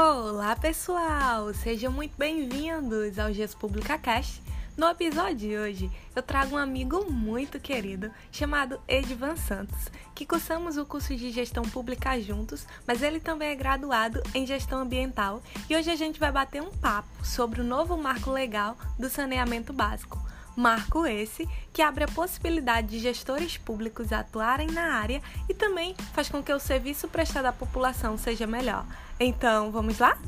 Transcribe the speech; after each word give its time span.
Olá 0.00 0.54
pessoal, 0.54 1.52
sejam 1.52 1.90
muito 1.90 2.16
bem-vindos 2.16 3.18
ao 3.18 3.58
Pública 3.58 3.98
Cast. 3.98 4.40
No 4.76 4.86
episódio 4.86 5.34
de 5.34 5.58
hoje, 5.58 5.90
eu 6.14 6.22
trago 6.22 6.54
um 6.54 6.56
amigo 6.56 7.10
muito 7.10 7.58
querido 7.58 8.08
chamado 8.30 8.80
Edvan 8.86 9.34
Santos, 9.34 9.88
que 10.14 10.24
cursamos 10.24 10.76
o 10.76 10.86
curso 10.86 11.16
de 11.16 11.32
Gestão 11.32 11.64
Pública 11.64 12.16
juntos, 12.20 12.64
mas 12.86 13.02
ele 13.02 13.18
também 13.18 13.48
é 13.48 13.56
graduado 13.56 14.22
em 14.32 14.46
Gestão 14.46 14.82
Ambiental 14.82 15.42
e 15.68 15.74
hoje 15.74 15.90
a 15.90 15.96
gente 15.96 16.20
vai 16.20 16.30
bater 16.30 16.62
um 16.62 16.70
papo 16.70 17.26
sobre 17.26 17.60
o 17.60 17.64
novo 17.64 17.96
marco 17.96 18.30
legal 18.30 18.78
do 18.96 19.10
saneamento 19.10 19.72
básico. 19.72 20.27
Marco 20.58 21.06
esse 21.06 21.48
que 21.72 21.80
abre 21.80 22.02
a 22.02 22.08
possibilidade 22.08 22.88
de 22.88 22.98
gestores 22.98 23.56
públicos 23.56 24.12
atuarem 24.12 24.66
na 24.66 24.94
área 24.94 25.22
e 25.48 25.54
também 25.54 25.94
faz 26.12 26.28
com 26.28 26.42
que 26.42 26.52
o 26.52 26.58
serviço 26.58 27.06
prestado 27.06 27.46
à 27.46 27.52
população 27.52 28.18
seja 28.18 28.44
melhor. 28.44 28.84
Então, 29.20 29.70
vamos 29.70 30.00
lá? 30.00 30.20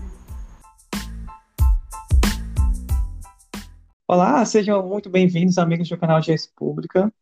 Olá, 4.07 4.45
sejam 4.45 4.87
muito 4.87 5.11
bem-vindos, 5.11 5.59
amigos 5.59 5.89
do 5.89 5.99
canal 5.99 6.23
GES 6.23 6.47
Pública. 6.47 7.13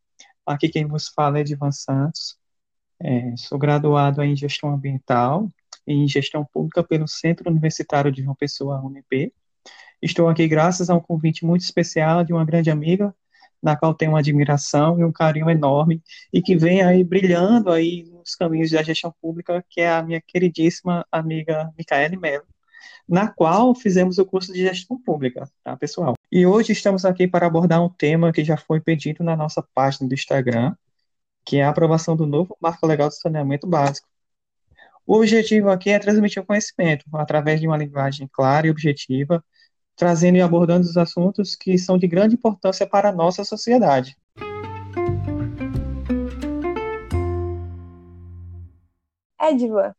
Aqui 0.44 0.68
quem 0.68 0.86
vos 0.86 1.08
fala 1.08 1.38
é 1.38 1.40
Edivan 1.40 1.72
Santos. 1.72 2.36
É, 3.00 3.34
sou 3.38 3.58
graduado 3.58 4.22
em 4.22 4.36
Gestão 4.36 4.70
Ambiental 4.70 5.48
e 5.86 5.94
em 5.94 6.06
Gestão 6.06 6.44
Pública 6.44 6.84
pelo 6.84 7.08
Centro 7.08 7.50
Universitário 7.50 8.12
de 8.12 8.22
João 8.22 8.34
Pessoa, 8.34 8.82
UNP. 8.84 9.32
Estou 10.00 10.28
aqui 10.28 10.46
graças 10.46 10.88
a 10.88 10.94
um 10.94 11.00
convite 11.00 11.44
muito 11.44 11.62
especial 11.62 12.22
de 12.22 12.32
uma 12.32 12.44
grande 12.44 12.70
amiga, 12.70 13.12
na 13.60 13.76
qual 13.76 13.92
tenho 13.92 14.12
uma 14.12 14.20
admiração 14.20 14.98
e 15.00 15.04
um 15.04 15.10
carinho 15.10 15.50
enorme, 15.50 16.00
e 16.32 16.40
que 16.40 16.56
vem 16.56 16.82
aí 16.82 17.02
brilhando 17.02 17.72
aí 17.72 18.04
nos 18.12 18.36
caminhos 18.36 18.70
da 18.70 18.82
gestão 18.82 19.12
pública, 19.20 19.64
que 19.68 19.80
é 19.80 19.90
a 19.90 20.02
minha 20.02 20.20
queridíssima 20.20 21.04
amiga 21.10 21.72
Micaele 21.76 22.16
Mello, 22.16 22.46
na 23.08 23.28
qual 23.28 23.74
fizemos 23.74 24.18
o 24.18 24.24
curso 24.24 24.52
de 24.52 24.60
gestão 24.60 25.00
pública, 25.02 25.50
tá, 25.64 25.76
pessoal? 25.76 26.14
E 26.30 26.46
hoje 26.46 26.72
estamos 26.72 27.04
aqui 27.04 27.26
para 27.26 27.46
abordar 27.46 27.82
um 27.82 27.88
tema 27.88 28.32
que 28.32 28.44
já 28.44 28.56
foi 28.56 28.80
pedido 28.80 29.24
na 29.24 29.34
nossa 29.34 29.66
página 29.74 30.08
do 30.08 30.14
Instagram, 30.14 30.76
que 31.44 31.56
é 31.56 31.64
a 31.64 31.70
aprovação 31.70 32.14
do 32.14 32.26
novo 32.26 32.56
Marco 32.60 32.86
Legal 32.86 33.08
de 33.08 33.18
Saneamento 33.18 33.66
Básico. 33.66 34.06
O 35.04 35.16
objetivo 35.16 35.70
aqui 35.70 35.90
é 35.90 35.98
transmitir 35.98 36.40
o 36.40 36.46
conhecimento 36.46 37.04
através 37.14 37.60
de 37.60 37.66
uma 37.66 37.78
linguagem 37.78 38.28
clara 38.30 38.66
e 38.66 38.70
objetiva, 38.70 39.42
trazendo 39.98 40.36
e 40.36 40.40
abordando 40.40 40.86
os 40.86 40.96
assuntos 40.96 41.56
que 41.56 41.76
são 41.76 41.98
de 41.98 42.06
grande 42.06 42.36
importância 42.36 42.86
para 42.86 43.08
a 43.08 43.12
nossa 43.12 43.44
sociedade. 43.44 44.16
Edva, 49.40 49.96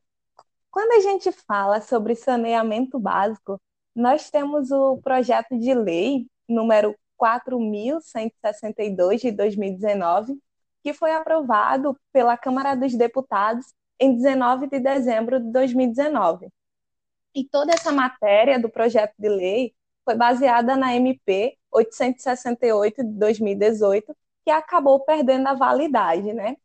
quando 0.71 0.93
a 0.93 1.01
gente 1.01 1.31
fala 1.31 1.81
sobre 1.81 2.15
saneamento 2.15 2.97
básico, 2.97 3.59
nós 3.93 4.29
temos 4.29 4.71
o 4.71 4.97
projeto 4.97 5.59
de 5.59 5.73
lei 5.73 6.27
número 6.47 6.95
4.162 7.21 9.19
de 9.19 9.31
2019, 9.31 10.39
que 10.81 10.93
foi 10.93 11.11
aprovado 11.11 11.99
pela 12.13 12.37
Câmara 12.37 12.73
dos 12.75 12.95
Deputados 12.95 13.65
em 13.99 14.15
19 14.15 14.67
de 14.67 14.79
dezembro 14.79 15.39
de 15.41 15.51
2019. 15.51 16.47
E 17.35 17.43
toda 17.43 17.73
essa 17.73 17.91
matéria 17.91 18.57
do 18.57 18.69
projeto 18.69 19.13
de 19.19 19.27
lei 19.27 19.73
foi 20.05 20.15
baseada 20.15 20.75
na 20.75 20.95
MP 20.95 21.57
868 21.71 23.03
de 23.03 23.11
2018, 23.11 24.15
que 24.43 24.51
acabou 24.51 24.99
perdendo 25.01 25.47
a 25.47 25.53
validade, 25.53 26.33
né? 26.33 26.55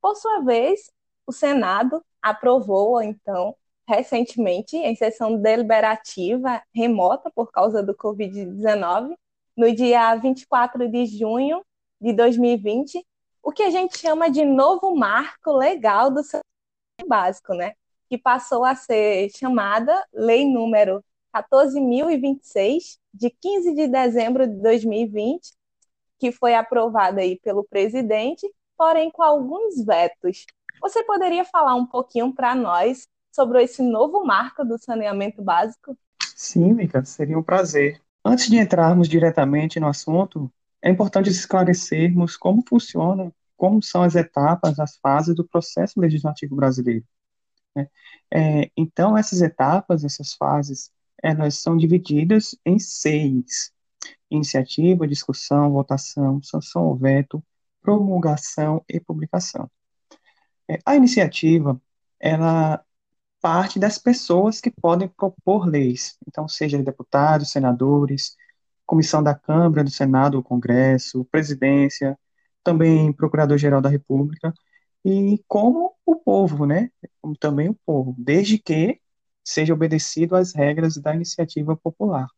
Por 0.00 0.16
sua 0.16 0.40
vez, 0.40 0.90
o 1.26 1.32
Senado 1.32 2.04
aprovou, 2.22 3.00
então, 3.02 3.54
recentemente, 3.86 4.76
em 4.76 4.94
sessão 4.94 5.36
deliberativa 5.36 6.62
remota 6.74 7.30
por 7.34 7.50
causa 7.50 7.82
do 7.82 7.94
Covid-19, 7.94 9.14
no 9.56 9.74
dia 9.74 10.14
24 10.16 10.88
de 10.88 11.06
junho 11.06 11.64
de 12.00 12.12
2020, 12.12 13.04
o 13.42 13.52
que 13.52 13.62
a 13.62 13.70
gente 13.70 13.98
chama 13.98 14.30
de 14.30 14.44
novo 14.44 14.94
marco 14.94 15.52
legal 15.52 16.10
do 16.10 16.22
básico, 17.06 17.54
né? 17.54 17.74
Que 18.08 18.18
passou 18.18 18.64
a 18.64 18.74
ser 18.74 19.30
chamada 19.30 20.06
Lei 20.12 20.44
Número 20.44 21.04
14.026, 21.32 22.98
de 23.12 23.30
15 23.30 23.74
de 23.74 23.88
dezembro 23.88 24.46
de 24.46 24.54
2020, 24.60 25.52
que 26.18 26.32
foi 26.32 26.54
aprovada 26.54 27.20
aí 27.20 27.38
pelo 27.40 27.64
presidente, 27.64 28.46
porém 28.76 29.10
com 29.10 29.22
alguns 29.22 29.84
vetos. 29.84 30.46
Você 30.80 31.02
poderia 31.04 31.44
falar 31.44 31.74
um 31.74 31.86
pouquinho 31.86 32.32
para 32.34 32.54
nós 32.54 33.06
sobre 33.32 33.62
esse 33.62 33.82
novo 33.82 34.24
marco 34.24 34.64
do 34.64 34.78
saneamento 34.78 35.42
básico? 35.42 35.96
Sim, 36.34 36.72
Mica, 36.72 37.04
seria 37.04 37.38
um 37.38 37.42
prazer. 37.42 38.00
Antes 38.24 38.48
de 38.48 38.56
entrarmos 38.56 39.08
diretamente 39.08 39.80
no 39.80 39.88
assunto, 39.88 40.50
é 40.82 40.90
importante 40.90 41.30
esclarecermos 41.30 42.36
como 42.36 42.62
funciona, 42.68 43.32
como 43.56 43.82
são 43.82 44.02
as 44.02 44.14
etapas, 44.14 44.78
as 44.78 44.96
fases 44.98 45.34
do 45.34 45.46
processo 45.46 46.00
legislativo 46.00 46.54
brasileiro. 46.54 47.04
Né? 47.74 47.88
É, 48.32 48.70
então, 48.76 49.16
essas 49.16 49.42
etapas, 49.42 50.04
essas 50.04 50.34
fases, 50.34 50.92
elas 51.22 51.56
são 51.56 51.76
divididas 51.76 52.56
em 52.64 52.78
seis: 52.78 53.72
iniciativa, 54.30 55.06
discussão, 55.06 55.72
votação, 55.72 56.42
sanção 56.42 56.86
ou 56.86 56.96
veto, 56.96 57.42
promulgação 57.82 58.84
e 58.88 59.00
publicação. 59.00 59.70
É, 60.68 60.78
a 60.84 60.96
iniciativa, 60.96 61.80
ela 62.20 62.84
parte 63.40 63.78
das 63.78 63.98
pessoas 63.98 64.60
que 64.60 64.70
podem 64.70 65.08
propor 65.08 65.66
leis, 65.66 66.18
então, 66.26 66.48
seja 66.48 66.82
deputados, 66.82 67.50
senadores, 67.50 68.36
comissão 68.84 69.22
da 69.22 69.34
Câmara, 69.34 69.84
do 69.84 69.90
Senado, 69.90 70.38
do 70.38 70.42
Congresso, 70.42 71.24
presidência, 71.26 72.18
também 72.64 73.12
Procurador-Geral 73.12 73.80
da 73.80 73.88
República, 73.88 74.52
e 75.04 75.42
como 75.46 75.94
o 76.04 76.16
povo, 76.16 76.66
né? 76.66 76.90
Como 77.20 77.36
também 77.36 77.68
o 77.68 77.78
povo, 77.86 78.14
desde 78.18 78.58
que 78.58 79.00
seja 79.48 79.72
obedecido 79.72 80.36
às 80.36 80.54
regras 80.54 80.96
da 80.98 81.14
iniciativa 81.14 81.74
popular. 81.74 82.28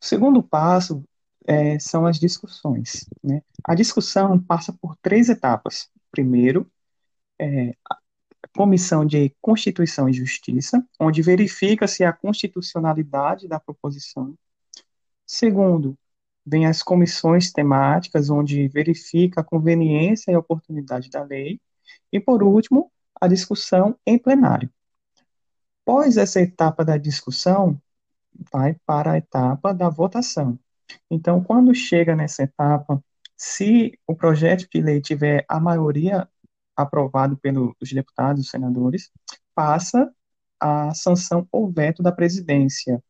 O 0.00 0.04
segundo 0.04 0.42
passo 0.42 1.04
é, 1.46 1.78
são 1.78 2.06
as 2.06 2.18
discussões. 2.18 3.06
Né? 3.22 3.42
A 3.62 3.74
discussão 3.74 4.38
passa 4.38 4.72
por 4.72 4.96
três 4.96 5.28
etapas. 5.28 5.90
Primeiro, 6.10 6.70
é, 7.38 7.74
a 7.88 7.98
Comissão 8.56 9.04
de 9.04 9.34
Constituição 9.42 10.08
e 10.08 10.14
Justiça, 10.14 10.82
onde 10.98 11.20
verifica-se 11.20 12.02
a 12.02 12.12
constitucionalidade 12.12 13.46
da 13.46 13.60
proposição. 13.60 14.34
Segundo, 15.26 15.98
vem 16.46 16.64
as 16.64 16.82
comissões 16.82 17.52
temáticas, 17.52 18.30
onde 18.30 18.68
verifica 18.68 19.42
a 19.42 19.44
conveniência 19.44 20.30
e 20.30 20.34
a 20.34 20.38
oportunidade 20.38 21.10
da 21.10 21.22
lei. 21.22 21.60
E, 22.10 22.18
por 22.18 22.42
último, 22.42 22.90
a 23.20 23.28
discussão 23.28 23.98
em 24.06 24.18
plenário. 24.18 24.70
Após 25.86 26.16
essa 26.16 26.40
etapa 26.40 26.84
da 26.84 26.96
discussão, 26.96 27.80
vai 28.52 28.74
para 28.84 29.12
a 29.12 29.18
etapa 29.18 29.72
da 29.72 29.88
votação. 29.88 30.58
Então, 31.08 31.40
quando 31.44 31.72
chega 31.72 32.16
nessa 32.16 32.42
etapa, 32.42 33.00
se 33.36 33.96
o 34.04 34.12
projeto 34.12 34.66
de 34.68 34.82
lei 34.82 35.00
tiver 35.00 35.44
a 35.48 35.60
maioria 35.60 36.28
aprovado 36.74 37.36
pelos 37.36 37.72
deputados 37.92 38.44
e 38.44 38.50
senadores, 38.50 39.12
passa 39.54 40.12
a 40.58 40.92
sanção 40.92 41.46
ou 41.52 41.70
veto 41.70 42.02
da 42.02 42.10
presidência. 42.10 43.00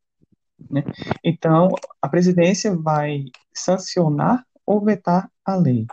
Né? 0.70 0.84
Então, 1.24 1.70
a 2.02 2.10
presidência 2.10 2.76
vai 2.76 3.24
sancionar 3.54 4.46
ou 4.66 4.84
vetar 4.84 5.30
a 5.42 5.54
lei. 5.54 5.86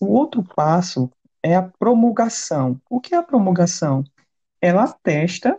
O 0.00 0.06
outro 0.06 0.42
passo 0.42 1.08
é 1.40 1.54
a 1.54 1.62
promulgação. 1.62 2.80
O 2.90 3.00
que 3.00 3.14
é 3.14 3.18
a 3.18 3.22
promulgação? 3.22 4.02
Ela 4.66 4.82
atesta 4.82 5.56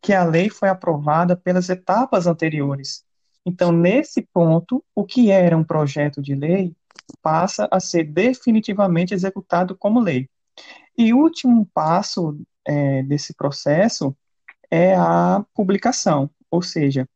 que 0.00 0.12
a 0.12 0.22
lei 0.22 0.48
foi 0.48 0.68
aprovada 0.68 1.36
pelas 1.36 1.68
etapas 1.68 2.28
anteriores. 2.28 3.04
Então, 3.44 3.72
nesse 3.72 4.22
ponto, 4.22 4.84
o 4.94 5.04
que 5.04 5.28
era 5.30 5.56
um 5.56 5.64
projeto 5.64 6.22
de 6.22 6.36
lei 6.36 6.72
passa 7.20 7.66
a 7.68 7.80
ser 7.80 8.04
definitivamente 8.04 9.12
executado 9.12 9.76
como 9.76 9.98
lei. 9.98 10.30
E 10.96 11.12
o 11.12 11.18
último 11.18 11.68
passo 11.74 12.40
é, 12.64 13.02
desse 13.02 13.34
processo 13.34 14.16
é 14.70 14.94
a 14.94 15.44
publicação, 15.52 16.30
ou 16.48 16.62
seja, 16.62 17.08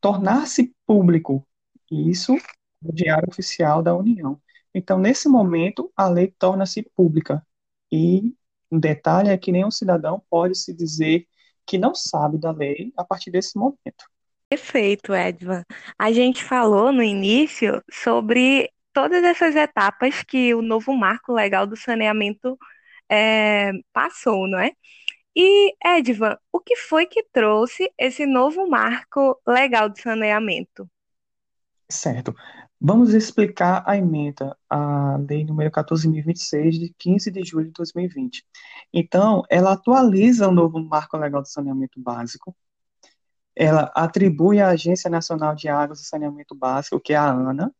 tornar-se 0.00 0.72
público 0.86 1.44
isso 1.90 2.36
no 2.80 2.92
Diário 2.92 3.28
Oficial 3.28 3.82
da 3.82 3.92
União. 3.92 4.40
Então, 4.72 5.00
nesse 5.00 5.28
momento, 5.28 5.90
a 5.96 6.08
lei 6.08 6.32
torna-se 6.38 6.82
pública 6.94 7.44
e 7.90 8.32
um 8.70 8.78
detalhe 8.78 9.30
é 9.30 9.38
que 9.38 9.52
nenhum 9.52 9.70
cidadão 9.70 10.22
pode 10.30 10.56
se 10.56 10.72
dizer 10.72 11.26
que 11.66 11.78
não 11.78 11.94
sabe 11.94 12.38
da 12.38 12.50
lei 12.50 12.92
a 12.96 13.04
partir 13.04 13.30
desse 13.30 13.58
momento. 13.58 14.04
Perfeito, 14.48 15.14
Edvan. 15.14 15.64
A 15.98 16.10
gente 16.10 16.42
falou 16.42 16.92
no 16.92 17.02
início 17.02 17.82
sobre 17.90 18.70
todas 18.92 19.22
essas 19.22 19.54
etapas 19.54 20.22
que 20.22 20.54
o 20.54 20.62
novo 20.62 20.92
marco 20.96 21.32
legal 21.32 21.66
do 21.66 21.76
saneamento 21.76 22.58
é, 23.08 23.72
passou, 23.92 24.48
não 24.48 24.58
é? 24.58 24.72
E, 25.36 25.74
Edvan, 25.84 26.36
o 26.52 26.58
que 26.58 26.74
foi 26.74 27.06
que 27.06 27.22
trouxe 27.32 27.92
esse 27.96 28.26
novo 28.26 28.68
marco 28.68 29.40
legal 29.46 29.88
de 29.88 30.00
saneamento? 30.00 30.88
Certo. 31.90 32.34
Vamos 32.80 33.12
explicar 33.12 33.82
a 33.86 33.96
emenda, 33.96 34.56
a 34.68 35.18
Lei 35.28 35.44
número 35.44 35.70
14.026, 35.70 36.78
de 36.78 36.94
15 36.98 37.30
de 37.30 37.44
julho 37.44 37.66
de 37.66 37.72
2020. 37.72 38.44
Então, 38.92 39.42
ela 39.50 39.72
atualiza 39.72 40.48
o 40.48 40.52
novo 40.52 40.80
Marco 40.80 41.16
Legal 41.18 41.42
de 41.42 41.50
Saneamento 41.50 42.00
Básico, 42.00 42.56
ela 43.54 43.92
atribui 43.94 44.60
à 44.60 44.68
Agência 44.68 45.10
Nacional 45.10 45.54
de 45.54 45.68
Águas 45.68 46.00
e 46.00 46.04
Saneamento 46.04 46.54
Básico, 46.54 47.00
que 47.00 47.12
é 47.12 47.16
a 47.16 47.28
ANA, 47.28 47.70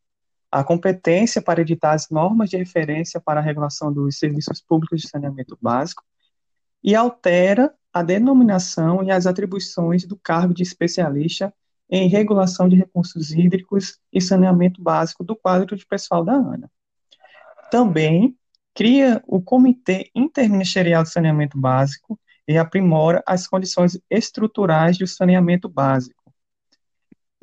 a 0.51 0.65
competência 0.65 1.41
para 1.41 1.61
editar 1.61 1.93
as 1.93 2.11
normas 2.11 2.51
de 2.51 2.57
referência 2.57 3.21
para 3.21 3.41
a 3.41 3.43
regulação 3.43 3.93
dos 3.93 4.19
serviços 4.19 4.61
públicos 4.61 5.01
de 5.01 5.09
saneamento 5.09 5.57
básico 5.61 6.03
e 6.83 6.95
altera 6.95 7.73
a 7.93 8.03
denominação 8.03 9.03
e 9.05 9.11
as 9.11 9.27
atribuições 9.27 10.05
do 10.05 10.17
cargo 10.17 10.53
de 10.53 10.63
especialista 10.63 11.55
em 11.91 12.09
regulação 12.09 12.69
de 12.69 12.77
recursos 12.77 13.33
hídricos 13.33 13.99
e 14.13 14.21
saneamento 14.21 14.81
básico 14.81 15.25
do 15.25 15.35
quadro 15.35 15.77
de 15.77 15.85
pessoal 15.85 16.25
da 16.25 16.35
ANA. 16.35 16.71
Também 17.71 18.37
cria 18.75 19.23
o 19.27 19.43
Comitê 19.43 20.11
Interministerial 20.15 21.03
de 21.03 21.11
Saneamento 21.11 21.59
Básico 21.59 22.19
e 22.47 22.57
aprimora 22.57 23.23
as 23.27 23.47
condições 23.47 24.01
estruturais 24.09 24.97
do 24.97 25.07
saneamento 25.07 25.69
básico. 25.69 26.33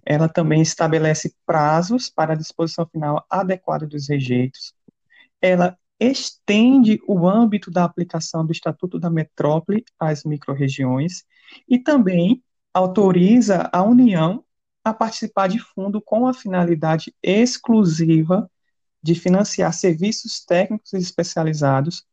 Ela 0.05 0.29
também 0.29 0.61
estabelece 0.61 1.35
prazos 1.45 2.09
para 2.09 2.33
a 2.33 2.35
disposição 2.37 2.85
final 2.85 3.25
adequada 3.29 3.85
dos 3.85 4.07
rejeitos. 4.07 4.73
Ela 5.41 5.77
estende 5.99 7.01
o 7.07 7.27
âmbito 7.27 7.69
da 7.69 7.83
aplicação 7.83 8.45
do 8.45 8.51
Estatuto 8.51 8.99
da 8.99 9.09
Metrópole 9.09 9.83
às 9.99 10.23
microrregiões 10.23 11.23
e 11.67 11.77
também 11.77 12.41
autoriza 12.77 13.69
a 13.73 13.81
União 13.81 14.43
a 14.83 14.93
participar 14.93 15.47
de 15.47 15.59
fundo 15.59 15.99
com 15.99 16.27
a 16.27 16.33
finalidade 16.33 17.13
exclusiva 17.23 18.49
de 19.01 19.15
financiar 19.15 19.73
serviços 19.73 20.45
técnicos 20.45 20.93
especializados 20.93 22.05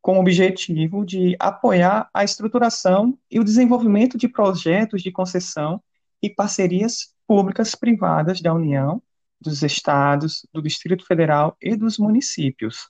com 0.00 0.16
o 0.16 0.20
objetivo 0.20 1.04
de 1.04 1.36
apoiar 1.40 2.08
a 2.14 2.22
estruturação 2.22 3.18
e 3.28 3.40
o 3.40 3.44
desenvolvimento 3.44 4.16
de 4.16 4.28
projetos 4.28 5.02
de 5.02 5.10
concessão 5.10 5.82
e 6.22 6.30
parcerias 6.30 7.12
públicas 7.26 7.74
privadas 7.74 8.40
da 8.40 8.54
União, 8.54 9.02
dos 9.40 9.64
estados, 9.64 10.46
do 10.52 10.62
Distrito 10.62 11.04
Federal 11.04 11.56
e 11.60 11.74
dos 11.74 11.98
municípios. 11.98 12.88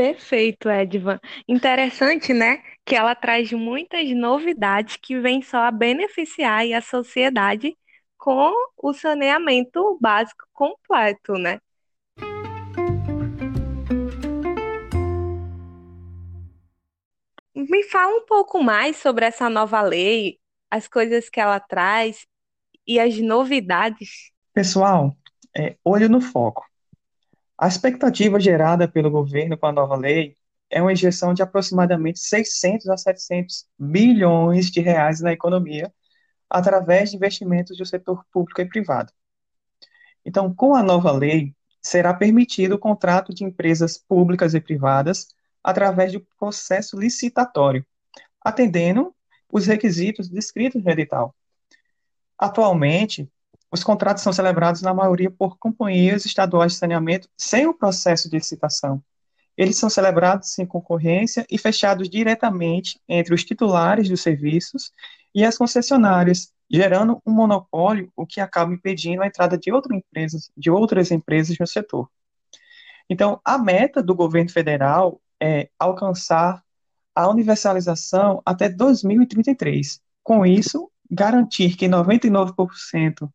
Perfeito, 0.00 0.70
Edvan. 0.70 1.20
Interessante, 1.46 2.32
né? 2.32 2.62
Que 2.86 2.96
ela 2.96 3.14
traz 3.14 3.52
muitas 3.52 4.10
novidades 4.16 4.96
que 4.96 5.20
vêm 5.20 5.42
só 5.42 5.58
a 5.58 5.70
beneficiar 5.70 6.64
a 6.72 6.80
sociedade 6.80 7.76
com 8.16 8.50
o 8.78 8.94
saneamento 8.94 9.98
básico 10.00 10.46
completo, 10.54 11.34
né? 11.34 11.60
Me 17.54 17.82
fala 17.82 18.16
um 18.16 18.24
pouco 18.24 18.62
mais 18.62 18.96
sobre 18.96 19.26
essa 19.26 19.50
nova 19.50 19.82
lei, 19.82 20.38
as 20.70 20.88
coisas 20.88 21.28
que 21.28 21.38
ela 21.38 21.60
traz 21.60 22.26
e 22.86 22.98
as 22.98 23.18
novidades. 23.18 24.32
Pessoal, 24.54 25.14
é, 25.54 25.76
olho 25.84 26.08
no 26.08 26.22
foco. 26.22 26.69
A 27.60 27.68
expectativa 27.68 28.40
gerada 28.40 28.88
pelo 28.88 29.10
governo 29.10 29.54
com 29.58 29.66
a 29.66 29.72
nova 29.72 29.94
lei 29.94 30.34
é 30.70 30.80
uma 30.80 30.94
injeção 30.94 31.34
de 31.34 31.42
aproximadamente 31.42 32.18
600 32.18 32.88
a 32.88 32.96
700 32.96 33.66
bilhões 33.78 34.70
de 34.70 34.80
reais 34.80 35.20
na 35.20 35.30
economia 35.30 35.92
através 36.48 37.10
de 37.10 37.16
investimentos 37.16 37.76
do 37.76 37.84
setor 37.84 38.24
público 38.32 38.62
e 38.62 38.64
privado. 38.64 39.12
Então, 40.24 40.54
com 40.54 40.74
a 40.74 40.82
nova 40.82 41.12
lei, 41.12 41.54
será 41.82 42.14
permitido 42.14 42.76
o 42.76 42.78
contrato 42.78 43.34
de 43.34 43.44
empresas 43.44 43.98
públicas 43.98 44.54
e 44.54 44.60
privadas 44.60 45.28
através 45.62 46.14
do 46.14 46.26
processo 46.38 46.98
licitatório, 46.98 47.84
atendendo 48.40 49.14
os 49.52 49.66
requisitos 49.66 50.30
descritos 50.30 50.82
no 50.82 50.90
edital. 50.90 51.36
Atualmente, 52.38 53.30
os 53.72 53.84
contratos 53.84 54.22
são 54.22 54.32
celebrados 54.32 54.82
na 54.82 54.92
maioria 54.92 55.30
por 55.30 55.56
companhias 55.56 56.24
estaduais 56.24 56.72
de 56.72 56.78
saneamento 56.78 57.28
sem 57.36 57.66
o 57.66 57.74
processo 57.74 58.28
de 58.28 58.36
licitação. 58.36 59.02
Eles 59.56 59.76
são 59.76 59.88
celebrados 59.88 60.54
sem 60.54 60.66
concorrência 60.66 61.46
e 61.50 61.58
fechados 61.58 62.08
diretamente 62.08 63.00
entre 63.08 63.34
os 63.34 63.44
titulares 63.44 64.08
dos 64.08 64.22
serviços 64.22 64.90
e 65.34 65.44
as 65.44 65.56
concessionárias, 65.56 66.52
gerando 66.68 67.20
um 67.24 67.32
monopólio, 67.32 68.12
o 68.16 68.26
que 68.26 68.40
acaba 68.40 68.72
impedindo 68.72 69.22
a 69.22 69.26
entrada 69.26 69.56
de, 69.56 69.72
outra 69.72 69.94
empresas, 69.94 70.50
de 70.56 70.70
outras 70.70 71.10
empresas 71.10 71.56
no 71.58 71.66
setor. 71.66 72.08
Então, 73.08 73.40
a 73.44 73.58
meta 73.58 74.02
do 74.02 74.14
governo 74.14 74.50
federal 74.50 75.20
é 75.40 75.68
alcançar 75.78 76.62
a 77.14 77.28
universalização 77.28 78.40
até 78.44 78.68
2033. 78.68 80.00
Com 80.22 80.46
isso, 80.46 80.90
garantir 81.10 81.76
que 81.76 81.86
99% 81.86 83.28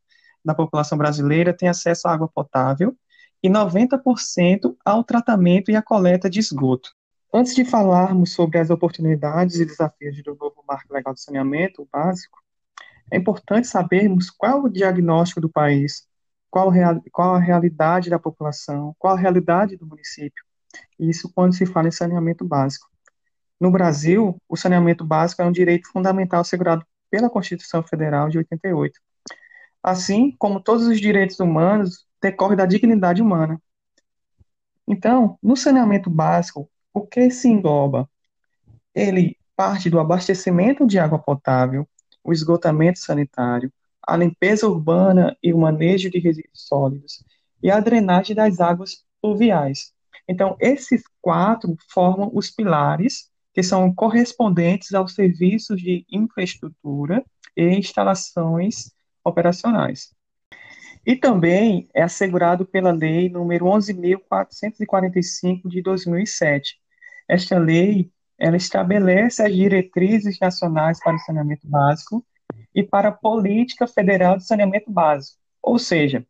da 0.45 0.53
população 0.53 0.97
brasileira 0.97 1.53
tem 1.53 1.67
acesso 1.67 2.07
à 2.07 2.13
água 2.13 2.27
potável 2.27 2.95
e 3.41 3.49
90% 3.49 4.75
ao 4.85 5.03
tratamento 5.03 5.71
e 5.71 5.75
à 5.75 5.81
coleta 5.81 6.29
de 6.29 6.39
esgoto. 6.39 6.91
Antes 7.33 7.55
de 7.55 7.65
falarmos 7.65 8.31
sobre 8.31 8.59
as 8.59 8.69
oportunidades 8.69 9.59
e 9.59 9.65
desafios 9.65 10.21
do 10.23 10.35
novo 10.35 10.63
marco 10.67 10.93
legal 10.93 11.13
de 11.13 11.21
saneamento 11.21 11.87
básico, 11.91 12.39
é 13.11 13.17
importante 13.17 13.67
sabermos 13.67 14.29
qual 14.29 14.63
o 14.63 14.69
diagnóstico 14.69 15.41
do 15.41 15.49
país, 15.49 16.07
qual, 16.49 16.69
real, 16.69 17.01
qual 17.11 17.35
a 17.35 17.39
realidade 17.39 18.09
da 18.09 18.17
população, 18.17 18.95
qual 18.97 19.15
a 19.15 19.19
realidade 19.19 19.75
do 19.75 19.85
município. 19.85 20.43
Isso 20.97 21.31
quando 21.33 21.53
se 21.53 21.65
fala 21.65 21.87
em 21.87 21.91
saneamento 21.91 22.45
básico. 22.45 22.87
No 23.59 23.71
Brasil, 23.71 24.41
o 24.47 24.55
saneamento 24.55 25.03
básico 25.03 25.41
é 25.41 25.45
um 25.45 25.51
direito 25.51 25.89
fundamental 25.91 26.41
assegurado 26.41 26.85
pela 27.09 27.29
Constituição 27.29 27.83
Federal 27.83 28.29
de 28.29 28.37
88 28.37 28.99
assim 29.85 30.31
como 30.39 30.59
todos 30.59 30.87
os 30.87 30.99
direitos 30.99 31.39
humanos, 31.39 32.07
decorre 32.19 32.55
da 32.55 32.65
dignidade 32.65 33.21
humana. 33.21 33.61
Então, 34.87 35.37
no 35.43 35.55
saneamento 35.55 36.09
básico, 36.09 36.67
o 36.91 37.05
que 37.05 37.29
se 37.29 37.47
engloba? 37.47 38.09
Ele 38.95 39.37
parte 39.55 39.87
do 39.87 39.99
abastecimento 39.99 40.87
de 40.87 40.97
água 40.97 41.19
potável, 41.19 41.87
o 42.23 42.33
esgotamento 42.33 42.97
sanitário, 42.97 43.71
a 44.01 44.17
limpeza 44.17 44.67
urbana 44.67 45.37
e 45.41 45.53
o 45.53 45.59
manejo 45.59 46.09
de 46.09 46.17
resíduos 46.17 46.65
sólidos 46.67 47.23
e 47.61 47.69
a 47.69 47.79
drenagem 47.79 48.35
das 48.35 48.59
águas 48.59 49.03
pluviais. 49.21 49.93
Então, 50.27 50.57
esses 50.59 51.03
quatro 51.21 51.77
formam 51.93 52.31
os 52.33 52.49
pilares 52.49 53.29
que 53.53 53.61
são 53.61 53.93
correspondentes 53.93 54.95
aos 54.95 55.13
serviços 55.13 55.79
de 55.79 56.03
infraestrutura 56.11 57.23
e 57.55 57.69
instalações 57.69 58.95
operacionais. 59.25 60.13
E 61.05 61.15
também 61.15 61.87
é 61.93 62.01
assegurado 62.01 62.65
pela 62.65 62.91
Lei 62.91 63.29
número 63.29 63.65
11.445 63.65 65.67
de 65.67 65.81
2007. 65.81 66.79
Esta 67.27 67.57
lei 67.57 68.11
ela 68.37 68.57
estabelece 68.57 69.43
as 69.43 69.53
diretrizes 69.53 70.39
nacionais 70.39 70.99
para 70.99 71.15
o 71.15 71.19
saneamento 71.19 71.67
básico 71.67 72.25
e 72.73 72.83
para 72.83 73.09
a 73.09 73.11
política 73.11 73.87
federal 73.87 74.37
de 74.37 74.45
saneamento 74.45 74.91
básico. 74.91 75.39
Ou 75.61 75.79
seja, 75.79 76.25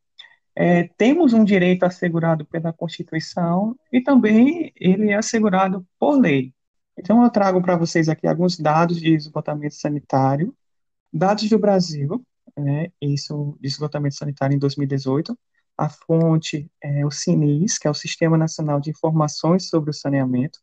é, 0.55 0.83
temos 0.97 1.33
um 1.33 1.43
direito 1.43 1.83
assegurado 1.83 2.45
pela 2.45 2.71
Constituição 2.71 3.75
e 3.91 4.01
também 4.01 4.71
ele 4.79 5.09
é 5.09 5.15
assegurado 5.15 5.85
por 5.99 6.19
lei. 6.19 6.53
Então, 6.97 7.23
eu 7.23 7.29
trago 7.29 7.61
para 7.61 7.75
vocês 7.75 8.07
aqui 8.07 8.25
alguns 8.25 8.57
dados 8.57 9.01
de 9.01 9.13
esgotamento 9.13 9.75
sanitário, 9.75 10.55
dados 11.11 11.49
do 11.49 11.59
Brasil, 11.59 12.25
né, 12.57 12.87
isso 13.01 13.57
de 13.59 13.67
esgotamento 13.67 14.15
sanitário 14.15 14.55
em 14.55 14.59
2018. 14.59 15.37
A 15.77 15.89
fonte 15.89 16.71
é 16.81 17.05
o 17.05 17.11
SINIS, 17.11 17.77
que 17.77 17.87
é 17.87 17.91
o 17.91 17.93
Sistema 17.93 18.37
Nacional 18.37 18.79
de 18.79 18.89
Informações 18.91 19.67
sobre 19.67 19.89
o 19.89 19.93
Saneamento. 19.93 20.59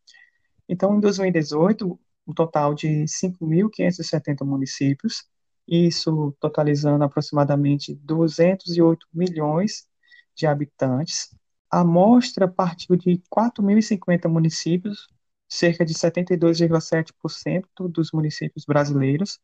Então, 0.69 0.97
em 0.97 1.01
2018, 1.01 1.99
um 2.27 2.33
total 2.33 2.75
de 2.75 3.05
5.570 3.07 4.45
municípios, 4.45 5.25
isso 5.69 6.35
totalizando 6.41 7.05
aproximadamente 7.05 7.95
208 7.95 9.07
milhões 9.13 9.87
de 10.35 10.47
habitantes. 10.47 11.29
A 11.71 11.81
amostra 11.81 12.49
partiu 12.49 12.97
de 12.97 13.23
4.050 13.31 14.29
municípios, 14.29 15.09
cerca 15.49 15.85
de 15.85 15.95
72,7% 15.95 17.89
dos 17.89 18.11
municípios 18.13 18.65
brasileiros, 18.65 19.39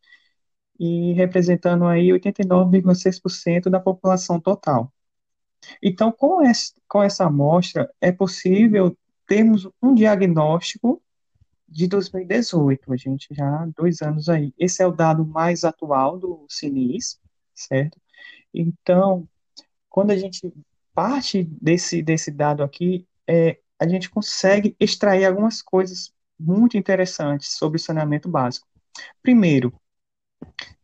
e 0.78 1.12
representando 1.12 1.84
aí 1.86 2.08
89,6% 2.08 3.68
da 3.68 3.80
população 3.80 4.40
total. 4.40 4.92
Então, 5.82 6.12
com, 6.12 6.40
com 6.86 7.02
essa 7.02 7.26
amostra, 7.26 7.92
é 8.00 8.12
possível 8.12 8.96
termos 9.26 9.68
um 9.82 9.94
diagnóstico 9.94 11.02
de 11.68 11.86
2018, 11.86 12.92
a 12.92 12.96
gente 12.96 13.28
já 13.32 13.68
dois 13.76 14.00
anos 14.00 14.28
aí. 14.28 14.54
Esse 14.58 14.82
é 14.82 14.86
o 14.86 14.92
dado 14.92 15.26
mais 15.26 15.64
atual 15.64 16.18
do 16.18 16.46
Sinis, 16.48 17.20
certo? 17.54 18.00
Então, 18.54 19.28
quando 19.90 20.12
a 20.12 20.16
gente 20.16 20.52
parte 20.94 21.44
desse, 21.44 22.02
desse 22.02 22.30
dado 22.30 22.62
aqui, 22.62 23.06
é, 23.26 23.58
a 23.78 23.86
gente 23.86 24.08
consegue 24.10 24.74
extrair 24.80 25.26
algumas 25.26 25.60
coisas 25.62 26.12
muito 26.38 26.76
interessantes 26.76 27.50
sobre 27.56 27.76
o 27.76 27.80
saneamento 27.80 28.28
básico. 28.28 28.66
Primeiro, 29.22 29.72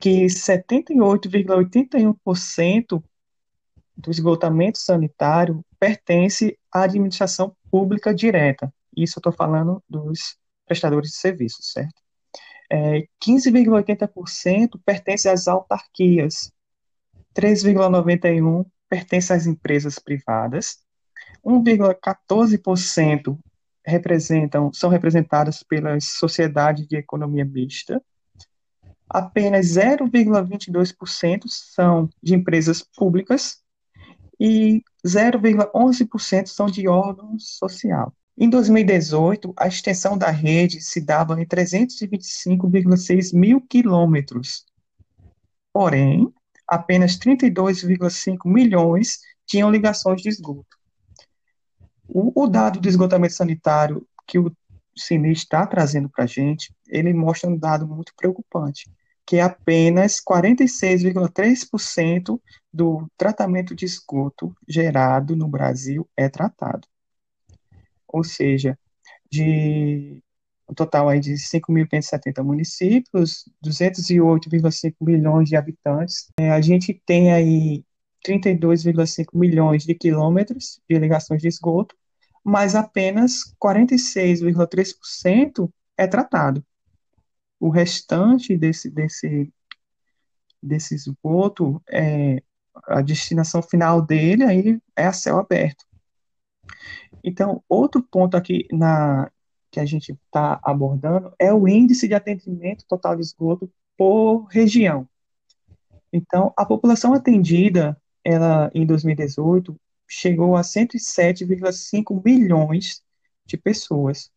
que 0.05 0.27
78,81% 0.27 3.03
do 3.97 4.11
esgotamento 4.11 4.77
sanitário 4.77 5.65
pertence 5.81 6.59
à 6.71 6.83
administração 6.83 7.57
pública 7.71 8.15
direta. 8.15 8.71
Isso 8.95 9.17
eu 9.17 9.21
estou 9.21 9.33
falando 9.33 9.83
dos 9.89 10.37
prestadores 10.67 11.13
de 11.13 11.17
serviços, 11.17 11.73
certo? 11.73 12.03
É, 12.71 13.09
15,80% 13.19 14.79
pertence 14.85 15.27
às 15.27 15.49
autarquias, 15.49 16.53
3,91% 17.35 18.67
pertence 18.87 19.33
às 19.33 19.47
empresas 19.47 19.99
privadas, 19.99 20.85
1,14% 21.43 23.39
representam, 23.83 24.71
são 24.71 24.91
representadas 24.91 25.63
pelas 25.63 26.05
sociedades 26.05 26.87
de 26.87 26.99
economia 26.99 27.47
mista, 27.47 28.03
apenas 29.09 29.67
0,22% 29.67 31.45
são 31.47 32.09
de 32.23 32.35
empresas 32.35 32.83
públicas 32.83 33.59
e 34.41 34.83
0,11% 35.07 36.47
são 36.47 36.67
de 36.67 36.89
órgão 36.89 37.39
social. 37.39 38.13
Em 38.37 38.51
2018, 38.51 39.55
a 39.57 39.69
extensão 39.69 40.19
da 40.19 40.29
rede 40.29 40.81
se 40.81 41.01
dava 41.01 41.41
em 41.41 41.47
325,6 41.47 43.33
mil 43.33 43.61
quilômetros. 43.61 44.65
Porém, 45.73 46.33
apenas 46.67 47.17
32,5 47.17 48.39
milhões 48.47 49.21
tinham 49.47 49.71
ligações 49.71 50.21
de 50.21 50.29
esgoto. 50.29 50.77
O, 52.09 52.43
o, 52.43 52.49
dado 52.49 52.81
do 52.81 52.89
esgotamento 52.89 53.35
sanitário 53.35 54.07
que 54.27 54.39
o 54.39 54.53
Cine 54.97 55.33
está 55.33 55.67
trazendo 55.67 56.09
para 56.09 56.25
a 56.25 56.27
gente, 56.27 56.74
ele 56.89 57.13
mostra 57.13 57.51
um 57.51 57.57
dado 57.57 57.87
muito 57.87 58.13
preocupante, 58.17 58.91
que 59.27 59.41
apenas 59.41 60.21
46,3% 60.21 62.41
do 62.73 63.07
tratamento 63.17 63.75
de 63.75 63.85
esgoto 63.85 64.55
gerado 64.69 65.37
no 65.37 65.49
Brasil 65.49 66.09
é 66.17 66.29
tratado 66.29 66.87
ou 68.15 68.23
seja, 68.23 68.79
de 69.29 70.23
um 70.69 70.75
total 70.75 71.09
aí 71.09 71.19
de 71.19 71.37
5.570 71.37 72.45
municípios, 72.45 73.45
208,5 73.61 74.95
milhões 75.01 75.49
de 75.49 75.57
habitantes. 75.57 76.29
É, 76.39 76.53
a 76.53 76.61
gente 76.61 76.95
tem 77.05 77.33
aí 77.33 77.85
32,5 78.25 79.27
milhões 79.35 79.85
de 79.85 79.97
quilômetros 79.97 80.81
de 80.89 80.97
ligações 80.97 81.43
de 81.43 81.49
esgoto, 81.49 81.97
mas 82.45 82.77
apenas 82.77 83.53
46,3% 83.61 85.69
é 85.99 86.07
tratado. 86.07 86.65
O 87.65 87.71
restante 87.71 88.59
desse, 88.59 88.91
desse, 88.91 89.51
desse 90.63 90.95
esgoto, 90.95 91.83
é, 91.91 92.43
a 92.87 93.01
destinação 93.01 93.63
final 93.63 94.03
dele 94.03 94.45
aí 94.45 94.79
é 94.95 95.07
a 95.07 95.15
céu 95.15 95.39
aberto. 95.39 95.83
Então, 97.25 97.65
outro 97.67 98.03
ponto 98.03 98.37
aqui 98.37 98.69
na, 98.71 99.33
que 99.71 99.81
a 99.81 99.87
gente 99.87 100.13
está 100.13 100.61
abordando 100.63 101.33
é 101.39 101.55
o 101.55 101.67
índice 101.67 102.07
de 102.07 102.13
atendimento 102.13 102.85
total 102.87 103.17
de 103.17 103.23
esgoto 103.23 103.73
por 103.97 104.45
região. 104.51 105.09
Então, 106.13 106.53
a 106.59 106.67
população 106.67 107.15
atendida, 107.15 107.97
ela 108.23 108.71
em 108.75 108.85
2018 108.85 109.75
chegou 110.07 110.55
a 110.55 110.61
107,5 110.61 112.23
milhões 112.23 113.03
de 113.47 113.57
pessoas. 113.57 114.31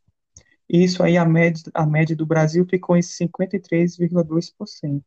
Isso 0.69 1.01
aí, 1.01 1.17
a 1.17 1.25
média, 1.25 1.63
a 1.73 1.85
média 1.85 2.15
do 2.15 2.25
Brasil 2.25 2.65
ficou 2.65 2.97
em 2.97 3.01
53,2%. 3.01 5.03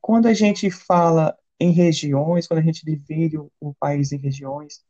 Quando 0.00 0.26
a 0.26 0.34
gente 0.34 0.70
fala 0.70 1.36
em 1.60 1.70
regiões, 1.70 2.46
quando 2.46 2.60
a 2.60 2.62
gente 2.62 2.84
divide 2.84 3.36
o, 3.36 3.50
o 3.60 3.74
país 3.74 4.12
em 4.12 4.18
regiões, 4.18 4.80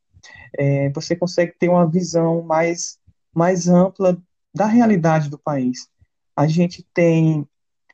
é, 0.56 0.90
você 0.90 1.16
consegue 1.16 1.54
ter 1.58 1.68
uma 1.68 1.88
visão 1.88 2.42
mais, 2.42 2.98
mais 3.34 3.68
ampla 3.68 4.20
da 4.54 4.66
realidade 4.66 5.30
do 5.30 5.38
país. 5.38 5.88
A 6.36 6.46
gente 6.46 6.86
tem 6.94 7.46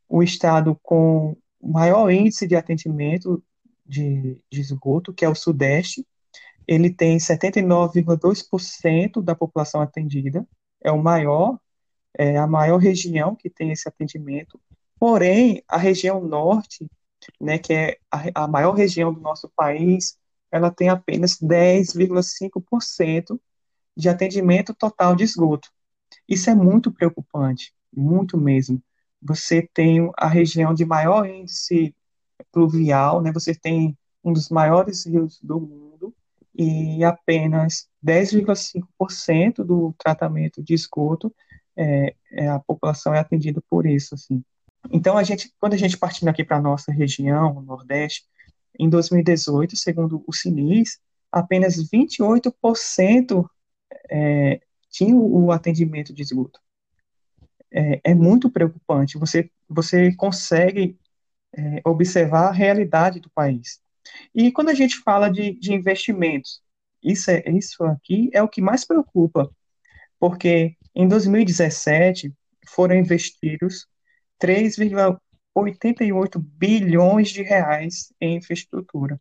o 0.08 0.22
estado 0.22 0.78
com 0.82 1.36
maior 1.62 2.10
índice 2.10 2.46
de 2.46 2.56
atendimento 2.56 3.42
de, 3.86 4.40
de 4.50 4.60
esgoto, 4.60 5.12
que 5.12 5.24
é 5.24 5.28
o 5.28 5.34
Sudeste. 5.34 6.06
Ele 6.66 6.90
tem 6.90 7.18
79,2% 7.18 9.22
da 9.22 9.34
população 9.34 9.80
atendida, 9.80 10.46
é 10.82 10.90
o 10.90 11.02
maior, 11.02 11.58
é 12.16 12.36
a 12.36 12.46
maior 12.46 12.78
região 12.78 13.34
que 13.34 13.50
tem 13.50 13.72
esse 13.72 13.88
atendimento. 13.88 14.60
Porém, 14.98 15.62
a 15.68 15.76
região 15.76 16.20
norte, 16.20 16.88
né, 17.40 17.58
que 17.58 17.72
é 17.72 17.98
a, 18.10 18.44
a 18.44 18.48
maior 18.48 18.72
região 18.72 19.12
do 19.12 19.20
nosso 19.20 19.50
país, 19.56 20.16
ela 20.50 20.70
tem 20.70 20.88
apenas 20.88 21.38
10,5% 21.40 23.40
de 23.96 24.08
atendimento 24.08 24.74
total 24.74 25.16
de 25.16 25.24
esgoto. 25.24 25.68
Isso 26.28 26.50
é 26.50 26.54
muito 26.54 26.92
preocupante, 26.92 27.74
muito 27.94 28.38
mesmo. 28.38 28.82
Você 29.20 29.68
tem 29.74 30.10
a 30.16 30.28
região 30.28 30.74
de 30.74 30.84
maior 30.84 31.28
índice 31.28 31.94
pluvial, 32.52 33.22
né? 33.22 33.32
Você 33.32 33.54
tem 33.54 33.96
um 34.22 34.32
dos 34.32 34.48
maiores 34.48 35.06
rios 35.06 35.38
do 35.42 35.60
mundo 35.60 36.14
e 36.54 37.02
apenas 37.04 37.88
10,5% 38.02 39.64
do 39.64 39.94
tratamento 39.98 40.62
de 40.62 40.74
esgoto 40.74 41.34
é, 41.76 42.14
é, 42.32 42.48
a 42.48 42.58
população 42.60 43.14
é 43.14 43.18
atendida 43.18 43.62
por 43.68 43.86
isso, 43.86 44.14
assim. 44.14 44.42
Então 44.90 45.16
a 45.16 45.22
gente, 45.22 45.52
quando 45.58 45.74
a 45.74 45.76
gente 45.76 45.96
partindo 45.96 46.28
aqui 46.28 46.44
para 46.44 46.58
a 46.58 46.62
nossa 46.62 46.92
região, 46.92 47.56
o 47.56 47.62
Nordeste, 47.62 48.24
em 48.78 48.88
2018, 48.88 49.76
segundo 49.76 50.22
o 50.26 50.32
Sinis, 50.32 50.98
apenas 51.30 51.76
28% 51.90 53.48
é, 54.10 54.60
tinham 54.90 55.18
o 55.18 55.50
atendimento 55.50 56.12
de 56.12 56.22
esgoto. 56.22 56.60
É, 57.70 58.00
é 58.04 58.14
muito 58.14 58.50
preocupante. 58.50 59.18
Você, 59.18 59.50
você 59.68 60.14
consegue 60.14 60.98
é, 61.56 61.80
observar 61.84 62.48
a 62.48 62.52
realidade 62.52 63.20
do 63.20 63.30
país. 63.30 63.80
E 64.34 64.52
quando 64.52 64.68
a 64.68 64.74
gente 64.74 64.98
fala 65.00 65.28
de, 65.28 65.52
de 65.58 65.72
investimentos, 65.72 66.62
isso, 67.02 67.30
é, 67.30 67.42
isso 67.50 67.82
aqui 67.84 68.30
é 68.32 68.42
o 68.42 68.48
que 68.48 68.60
mais 68.60 68.84
preocupa, 68.84 69.50
porque 70.24 70.74
em 70.94 71.06
2017 71.06 72.32
foram 72.66 72.96
investidos 72.96 73.86
3,1 74.42 75.18
88 75.54 76.38
bilhões 76.38 77.28
de 77.28 77.42
reais 77.42 78.10
em 78.18 78.38
infraestrutura. 78.38 79.20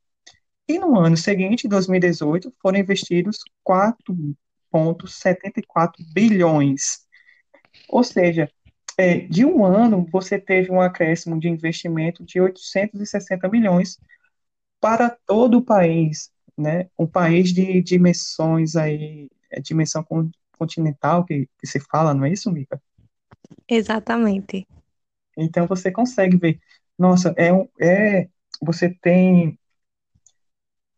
E 0.65 0.79
no 0.79 0.97
ano 0.97 1.17
seguinte, 1.17 1.67
2018, 1.67 2.53
foram 2.61 2.79
investidos 2.79 3.39
4,74 3.67 5.91
bilhões. 6.13 7.05
Ou 7.89 8.05
seja, 8.05 8.49
é, 8.97 9.17
de 9.17 9.43
um 9.43 9.65
ano, 9.65 10.07
você 10.09 10.39
teve 10.39 10.71
um 10.71 10.79
acréscimo 10.79 11.37
de 11.37 11.49
investimento 11.49 12.23
de 12.23 12.39
860 12.39 13.49
milhões 13.49 13.99
para 14.79 15.09
todo 15.27 15.57
o 15.57 15.65
país, 15.65 16.31
né? 16.57 16.87
Um 16.97 17.05
país 17.05 17.53
de 17.53 17.81
dimensões 17.81 18.77
aí, 18.77 19.29
é, 19.51 19.59
dimensão 19.59 20.01
continental 20.63 21.25
que, 21.25 21.47
que 21.59 21.67
se 21.67 21.79
fala, 21.79 22.13
não 22.13 22.25
é 22.25 22.31
isso, 22.31 22.51
Mica? 22.51 22.81
Exatamente. 23.67 24.65
Então 25.37 25.67
você 25.67 25.91
consegue 25.91 26.37
ver, 26.37 26.59
nossa, 26.97 27.33
é, 27.37 27.49
é 27.81 28.29
você 28.61 28.89
tem 28.89 29.59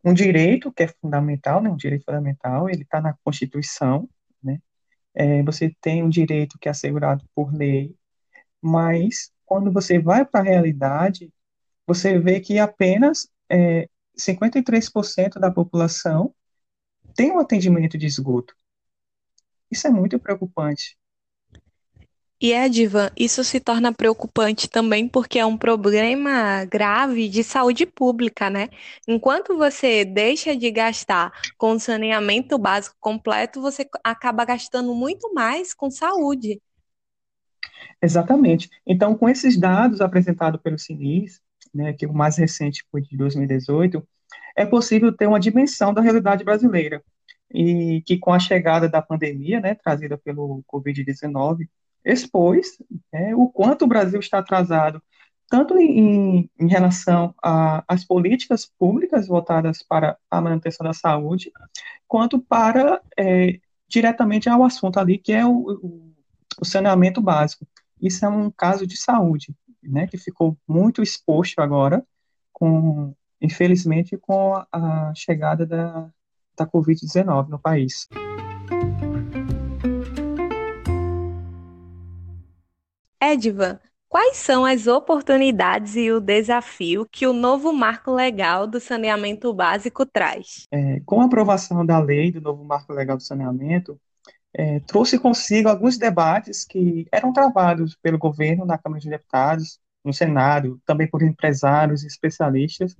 um 0.04 0.14
direito 0.14 0.72
que 0.72 0.84
é 0.84 0.88
fundamental, 0.88 1.60
né, 1.60 1.68
um 1.68 1.76
direito 1.76 2.04
fundamental, 2.04 2.70
ele 2.70 2.82
está 2.82 3.00
na 3.00 3.14
Constituição, 3.24 4.08
né, 4.42 4.60
é, 5.14 5.42
você 5.42 5.74
tem 5.80 6.02
um 6.02 6.08
direito 6.08 6.58
que 6.60 6.68
é 6.68 6.70
assegurado 6.70 7.24
por 7.34 7.52
lei, 7.52 7.96
mas 8.62 9.32
quando 9.44 9.72
você 9.72 9.98
vai 9.98 10.24
para 10.24 10.40
a 10.40 10.44
realidade, 10.44 11.32
você 11.86 12.18
vê 12.18 12.40
que 12.40 12.58
apenas 12.58 13.28
é, 13.50 13.88
53% 14.16 15.40
da 15.40 15.50
população 15.50 16.32
tem 17.16 17.32
um 17.32 17.38
atendimento 17.38 17.98
de 17.98 18.06
esgoto. 18.06 18.54
Isso 19.70 19.86
é 19.86 19.90
muito 19.90 20.18
preocupante. 20.18 20.96
E 22.38 22.52
Edvan, 22.52 23.10
isso 23.16 23.42
se 23.42 23.58
torna 23.58 23.94
preocupante 23.94 24.68
também 24.68 25.08
porque 25.08 25.38
é 25.38 25.46
um 25.46 25.56
problema 25.56 26.66
grave 26.66 27.30
de 27.30 27.42
saúde 27.42 27.86
pública, 27.86 28.50
né? 28.50 28.68
Enquanto 29.08 29.56
você 29.56 30.04
deixa 30.04 30.54
de 30.54 30.70
gastar 30.70 31.32
com 31.56 31.78
saneamento 31.78 32.58
básico 32.58 32.94
completo, 33.00 33.62
você 33.62 33.88
acaba 34.04 34.44
gastando 34.44 34.94
muito 34.94 35.32
mais 35.32 35.72
com 35.72 35.90
saúde. 35.90 36.60
Exatamente. 38.02 38.68
Então, 38.86 39.16
com 39.16 39.28
esses 39.30 39.58
dados 39.58 40.02
apresentados 40.02 40.60
pelo 40.60 40.78
Sinis, 40.78 41.40
né, 41.74 41.94
que 41.94 42.06
o 42.06 42.12
mais 42.12 42.36
recente 42.36 42.84
foi 42.90 43.00
de 43.00 43.16
2018, 43.16 44.06
é 44.54 44.66
possível 44.66 45.10
ter 45.10 45.26
uma 45.26 45.40
dimensão 45.40 45.92
da 45.92 46.02
realidade 46.02 46.44
brasileira 46.44 47.02
e 47.52 48.02
que 48.02 48.18
com 48.18 48.32
a 48.32 48.38
chegada 48.38 48.88
da 48.88 49.02
pandemia, 49.02 49.60
né, 49.60 49.74
trazida 49.74 50.18
pelo 50.18 50.62
Covid-19, 50.72 51.68
expôs 52.04 52.78
né, 53.12 53.34
o 53.34 53.48
quanto 53.48 53.84
o 53.84 53.88
Brasil 53.88 54.20
está 54.20 54.38
atrasado, 54.38 55.02
tanto 55.48 55.78
em, 55.78 56.50
em 56.58 56.68
relação 56.68 57.34
às 57.42 58.04
políticas 58.04 58.66
públicas 58.66 59.28
voltadas 59.28 59.82
para 59.82 60.16
a 60.30 60.40
manutenção 60.40 60.84
da 60.84 60.92
saúde, 60.92 61.52
quanto 62.08 62.40
para 62.40 63.00
é, 63.16 63.60
diretamente 63.88 64.48
ao 64.48 64.64
assunto 64.64 64.98
ali, 64.98 65.18
que 65.18 65.32
é 65.32 65.46
o, 65.46 66.12
o, 66.60 66.64
saneamento 66.64 67.20
básico. 67.20 67.66
Isso 68.00 68.24
é 68.24 68.28
um 68.28 68.50
caso 68.50 68.86
de 68.86 68.96
saúde, 68.96 69.54
né, 69.82 70.06
que 70.06 70.18
ficou 70.18 70.56
muito 70.66 71.02
exposto 71.02 71.60
agora, 71.60 72.04
com, 72.52 73.14
infelizmente, 73.40 74.16
com 74.16 74.54
a 74.72 75.12
chegada 75.14 75.64
da, 75.64 76.10
da 76.56 76.66
Covid-19 76.66 77.48
no 77.48 77.58
país. 77.58 78.08
Edvan, 83.20 83.78
quais 84.08 84.36
são 84.36 84.64
as 84.64 84.86
oportunidades 84.86 85.96
e 85.96 86.10
o 86.10 86.20
desafio 86.20 87.06
que 87.10 87.26
o 87.26 87.32
novo 87.32 87.72
marco 87.72 88.12
legal 88.12 88.66
do 88.66 88.80
saneamento 88.80 89.52
básico 89.52 90.06
traz? 90.06 90.66
É, 90.70 91.00
com 91.04 91.20
a 91.20 91.26
aprovação 91.26 91.84
da 91.84 91.98
lei 91.98 92.30
do 92.30 92.40
novo 92.40 92.64
marco 92.64 92.92
legal 92.92 93.16
do 93.16 93.22
saneamento, 93.22 94.00
é, 94.54 94.80
trouxe 94.80 95.18
consigo 95.18 95.68
alguns 95.68 95.98
debates 95.98 96.64
que 96.64 97.06
eram 97.12 97.32
travados 97.32 97.94
pelo 97.96 98.16
governo 98.16 98.64
na 98.64 98.78
Câmara 98.78 99.00
de 99.00 99.10
Deputados, 99.10 99.78
no 100.02 100.14
Senado, 100.14 100.80
também 100.86 101.08
por 101.08 101.22
empresários 101.22 102.04
e 102.04 102.06
especialistas, 102.06 102.96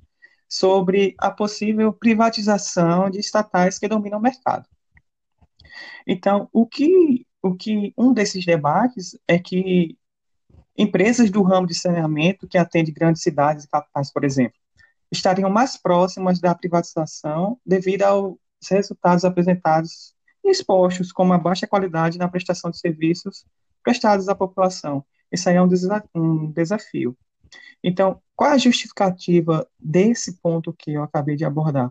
sobre 0.48 1.14
a 1.18 1.30
possível 1.30 1.92
privatização 1.92 3.10
de 3.10 3.18
estatais 3.18 3.78
que 3.78 3.88
dominam 3.88 4.18
o 4.18 4.22
mercado. 4.22 4.66
Então, 6.06 6.48
o 6.52 6.66
que, 6.66 7.26
o 7.42 7.54
que 7.54 7.92
um 7.96 8.12
desses 8.12 8.44
debates 8.44 9.18
é 9.26 9.38
que 9.38 9.98
empresas 10.78 11.30
do 11.30 11.42
ramo 11.42 11.66
de 11.66 11.74
saneamento 11.74 12.46
que 12.46 12.58
atendem 12.58 12.94
grandes 12.94 13.22
cidades 13.22 13.64
e 13.64 13.68
capitais, 13.68 14.12
por 14.12 14.24
exemplo, 14.24 14.58
estariam 15.10 15.50
mais 15.50 15.76
próximas 15.76 16.40
da 16.40 16.54
privatização 16.54 17.58
devido 17.64 18.02
aos 18.02 18.36
resultados 18.70 19.24
apresentados 19.24 20.14
expostos 20.44 21.12
como 21.12 21.32
a 21.32 21.38
baixa 21.38 21.66
qualidade 21.66 22.18
na 22.18 22.28
prestação 22.28 22.70
de 22.70 22.78
serviços 22.78 23.44
prestados 23.82 24.28
à 24.28 24.34
população. 24.34 25.04
Isso 25.30 25.48
aí 25.48 25.56
é 25.56 25.62
um, 25.62 25.68
desa 25.68 26.04
um 26.14 26.50
desafio. 26.50 27.16
Então, 27.82 28.20
qual 28.36 28.50
a 28.50 28.58
justificativa 28.58 29.66
desse 29.78 30.36
ponto 30.40 30.72
que 30.72 30.92
eu 30.92 31.02
acabei 31.02 31.36
de 31.36 31.44
abordar? 31.44 31.90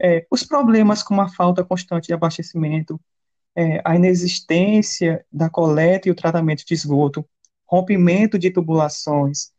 É, 0.00 0.26
os 0.30 0.44
problemas 0.44 1.02
como 1.02 1.20
a 1.20 1.28
falta 1.28 1.64
constante 1.64 2.06
de 2.06 2.14
abastecimento, 2.14 3.00
é, 3.56 3.82
a 3.84 3.96
inexistência 3.96 5.24
da 5.32 5.50
coleta 5.50 6.08
e 6.08 6.12
o 6.12 6.14
tratamento 6.14 6.64
de 6.64 6.74
esgoto, 6.74 7.28
rompimento 7.66 8.38
de 8.38 8.50
tubulações, 8.50 9.52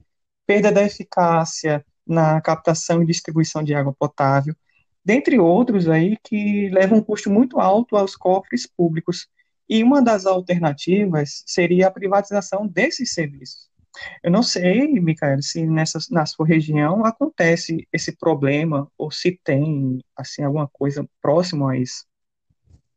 perda 0.48 0.72
da 0.72 0.84
eficácia 0.84 1.86
na 2.08 2.40
captação 2.42 3.02
e 3.04 3.06
distribuição 3.06 3.64
de 3.64 3.74
água 3.74 3.94
potável, 3.94 4.56
dentre 5.04 5.40
outros 5.40 5.88
aí 5.90 6.18
que 6.24 6.70
levam 6.70 7.00
um 7.00 7.04
custo 7.04 7.30
muito 7.30 7.60
alto 7.60 7.96
aos 7.98 8.16
cofres 8.16 8.68
públicos. 8.68 9.28
E 9.68 9.84
uma 9.84 10.02
das 10.02 10.26
alternativas 10.26 11.44
seria 11.46 11.88
a 11.88 11.92
privatização 11.92 12.68
desses 12.68 13.14
serviços. 13.14 13.70
Eu 14.24 14.32
não 14.32 14.44
sei, 14.44 14.88
Micael, 15.00 15.42
se 15.42 15.66
nessa, 15.66 16.00
na 16.12 16.26
sua 16.26 16.46
região 16.46 17.06
acontece 17.06 17.88
esse 17.92 18.16
problema 18.16 18.90
ou 18.98 19.12
se 19.12 19.40
tem 19.44 20.00
assim 20.16 20.44
alguma 20.44 20.68
coisa 20.68 21.08
próximo 21.22 21.68
a 21.68 21.78
isso. 21.78 22.06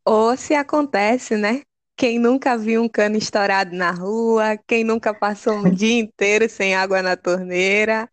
Ou 0.05 0.37
se 0.37 0.55
acontece, 0.55 1.37
né? 1.37 1.63
Quem 1.97 2.19
nunca 2.19 2.57
viu 2.57 2.83
um 2.83 2.89
cano 2.89 3.17
estourado 3.17 3.75
na 3.75 3.91
rua, 3.91 4.57
quem 4.67 4.85
nunca 4.85 5.13
passou 5.13 5.55
um 5.55 5.75
dia 5.75 6.01
inteiro 6.01 6.49
sem 6.49 6.75
água 6.75 7.03
na 7.03 7.17
torneira. 7.17 8.09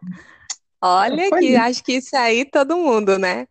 Olha 0.81 1.31
que 1.31 1.55
acho 1.55 1.83
que 1.83 1.93
isso 1.93 2.15
aí 2.15 2.45
todo 2.45 2.77
mundo, 2.77 3.17
né? 3.17 3.47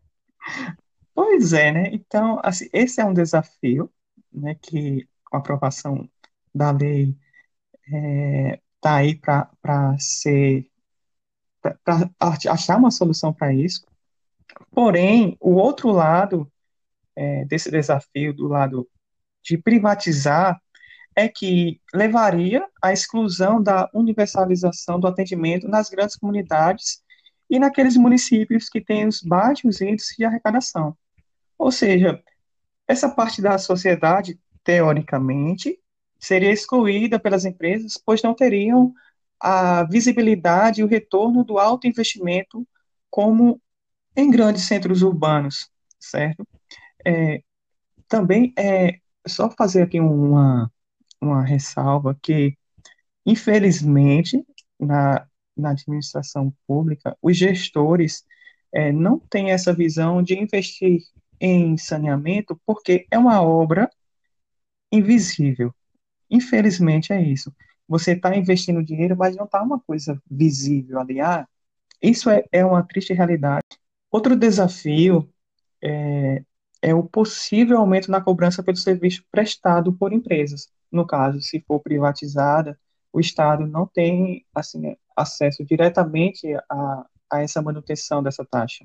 Pois 1.14 1.52
é, 1.52 1.72
né? 1.72 1.90
Então, 1.92 2.40
assim, 2.42 2.68
esse 2.72 3.00
é 3.00 3.04
um 3.04 3.14
desafio, 3.14 3.90
né, 4.32 4.56
que 4.60 5.08
com 5.24 5.36
a 5.36 5.40
aprovação 5.40 6.08
da 6.52 6.70
lei 6.72 7.16
é, 7.92 8.60
tá 8.84 8.96
aí 8.96 9.14
para 9.14 9.96
ser 9.98 10.68
para 11.82 12.10
achar 12.20 12.76
uma 12.76 12.90
solução 12.90 13.32
para 13.32 13.54
isso. 13.54 13.86
Porém, 14.70 15.38
o 15.40 15.54
outro 15.54 15.90
lado 15.90 16.46
é, 17.16 17.46
desse 17.46 17.70
desafio, 17.70 18.34
do 18.34 18.46
lado 18.46 18.86
de 19.42 19.56
privatizar, 19.56 20.60
é 21.16 21.26
que 21.26 21.80
levaria 21.94 22.68
à 22.82 22.92
exclusão 22.92 23.62
da 23.62 23.88
universalização 23.94 25.00
do 25.00 25.06
atendimento 25.06 25.66
nas 25.66 25.88
grandes 25.88 26.16
comunidades 26.16 27.02
e 27.48 27.58
naqueles 27.58 27.96
municípios 27.96 28.68
que 28.68 28.82
têm 28.82 29.08
os 29.08 29.22
baixos 29.22 29.80
índices 29.80 30.14
de 30.14 30.26
arrecadação. 30.26 30.94
Ou 31.56 31.72
seja, 31.72 32.22
essa 32.86 33.08
parte 33.08 33.40
da 33.40 33.56
sociedade, 33.56 34.38
teoricamente, 34.62 35.78
seria 36.24 36.50
excluída 36.50 37.18
pelas 37.18 37.44
empresas, 37.44 38.00
pois 38.04 38.22
não 38.22 38.34
teriam 38.34 38.94
a 39.38 39.84
visibilidade 39.84 40.80
e 40.80 40.84
o 40.84 40.86
retorno 40.86 41.44
do 41.44 41.58
alto 41.58 41.86
investimento 41.86 42.66
como 43.10 43.60
em 44.16 44.30
grandes 44.30 44.64
centros 44.64 45.02
urbanos, 45.02 45.68
certo? 46.00 46.46
É, 47.06 47.42
também 48.08 48.54
é 48.58 49.00
só 49.26 49.50
fazer 49.50 49.82
aqui 49.82 50.00
uma, 50.00 50.72
uma 51.20 51.44
ressalva 51.44 52.18
que, 52.22 52.56
infelizmente, 53.26 54.42
na, 54.80 55.26
na 55.56 55.70
administração 55.72 56.54
pública, 56.66 57.16
os 57.20 57.36
gestores 57.36 58.24
é, 58.72 58.92
não 58.92 59.18
têm 59.18 59.50
essa 59.50 59.74
visão 59.74 60.22
de 60.22 60.38
investir 60.38 61.02
em 61.38 61.76
saneamento 61.76 62.58
porque 62.64 63.06
é 63.10 63.18
uma 63.18 63.42
obra 63.42 63.90
invisível. 64.90 65.74
Infelizmente 66.34 67.12
é 67.12 67.22
isso. 67.22 67.54
Você 67.88 68.12
está 68.12 68.36
investindo 68.36 68.82
dinheiro, 68.82 69.16
mas 69.16 69.36
não 69.36 69.44
está 69.44 69.62
uma 69.62 69.78
coisa 69.78 70.20
visível 70.28 70.98
ali. 70.98 71.20
Ah, 71.20 71.46
isso 72.02 72.28
é, 72.28 72.44
é 72.50 72.64
uma 72.64 72.82
triste 72.82 73.12
realidade. 73.12 73.62
Outro 74.10 74.34
desafio 74.36 75.28
é, 75.82 76.42
é 76.82 76.94
o 76.94 77.04
possível 77.04 77.78
aumento 77.78 78.10
na 78.10 78.20
cobrança 78.20 78.64
pelo 78.64 78.76
serviço 78.76 79.24
prestado 79.30 79.92
por 79.92 80.12
empresas. 80.12 80.68
No 80.90 81.06
caso, 81.06 81.40
se 81.40 81.60
for 81.66 81.78
privatizada, 81.80 82.78
o 83.12 83.20
Estado 83.20 83.64
não 83.64 83.86
tem 83.86 84.44
assim, 84.52 84.96
acesso 85.16 85.64
diretamente 85.64 86.52
a, 86.68 87.06
a 87.30 87.42
essa 87.42 87.62
manutenção 87.62 88.22
dessa 88.24 88.44
taxa. 88.44 88.84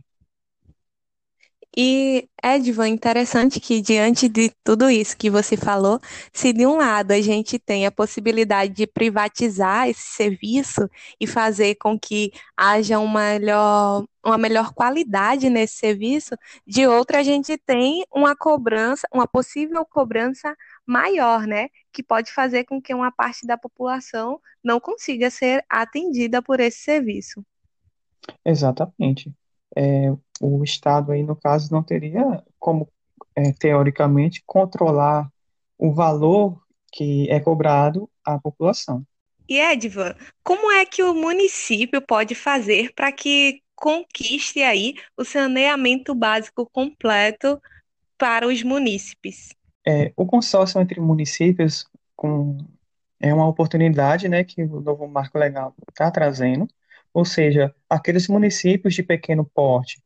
E, 1.77 2.27
Edvan, 2.43 2.88
interessante 2.89 3.60
que 3.60 3.79
diante 3.79 4.27
de 4.27 4.51
tudo 4.63 4.89
isso 4.89 5.15
que 5.15 5.29
você 5.29 5.55
falou, 5.55 5.99
se 6.34 6.51
de 6.51 6.65
um 6.65 6.77
lado 6.77 7.12
a 7.12 7.21
gente 7.21 7.60
tem 7.60 7.86
a 7.86 7.91
possibilidade 7.91 8.73
de 8.73 8.88
privatizar 8.88 9.88
esse 9.88 10.01
serviço 10.01 10.89
e 11.19 11.27
fazer 11.27 11.75
com 11.75 11.97
que 11.97 12.32
haja 12.58 12.97
uma 12.99 13.34
melhor, 13.34 14.03
uma 14.25 14.38
melhor 14.38 14.73
qualidade 14.73 15.47
nesse 15.49 15.75
serviço, 15.75 16.36
de 16.65 16.88
outro 16.88 17.17
a 17.17 17.23
gente 17.23 17.55
tem 17.58 18.03
uma 18.12 18.36
cobrança, 18.36 19.08
uma 19.13 19.27
possível 19.27 19.86
cobrança 19.86 20.55
maior, 20.86 21.45
né? 21.45 21.69
Que 21.93 22.01
pode 22.01 22.32
fazer 22.32 22.63
com 22.65 22.82
que 22.82 22.93
uma 22.95 23.12
parte 23.12 23.45
da 23.45 23.58
população 23.58 24.41
não 24.63 24.79
consiga 24.79 25.29
ser 25.29 25.63
atendida 25.69 26.41
por 26.41 26.60
esse 26.60 26.79
serviço. 26.79 27.45
Exatamente. 28.43 29.32
É, 29.75 30.12
o 30.39 30.63
Estado 30.63 31.12
aí, 31.12 31.23
no 31.23 31.36
caso, 31.36 31.71
não 31.71 31.84
teria 31.84 32.43
como, 32.60 32.88
é, 33.36 33.52
teoricamente, 33.54 34.43
controlar 34.45 35.30
o 35.78 35.93
valor 35.93 36.62
que 36.91 37.30
é 37.30 37.39
cobrado 37.39 38.10
à 38.25 38.39
população. 38.39 39.06
E 39.47 39.60
Edvan, 39.60 40.15
como 40.43 40.71
é 40.71 40.86
que 40.86 41.02
o 41.02 41.13
município 41.13 42.02
pode 42.02 42.36
fazer 42.36 42.93
para 42.93 43.12
que 43.12 43.62
conquiste 43.75 44.62
aí 44.62 44.93
o 45.17 45.23
saneamento 45.23 46.13
básico 46.13 46.69
completo 46.71 47.60
para 48.17 48.47
os 48.47 48.62
munícipes? 48.62 49.56
É, 49.88 50.13
o 50.15 50.25
consórcio 50.25 50.80
entre 50.80 50.99
municípios 50.99 51.88
com, 52.15 52.58
é 53.19 53.34
uma 53.34 53.47
oportunidade 53.47 54.28
né, 54.30 54.43
que 54.43 54.62
o 54.62 54.82
novo 54.82 55.08
marco 55.08 55.38
legal 55.38 55.73
está 55.89 56.12
trazendo, 56.12 56.67
ou 57.13 57.25
seja, 57.25 57.73
aqueles 57.89 58.28
municípios 58.28 58.93
de 58.93 59.02
pequeno 59.02 59.45
porte, 59.45 59.99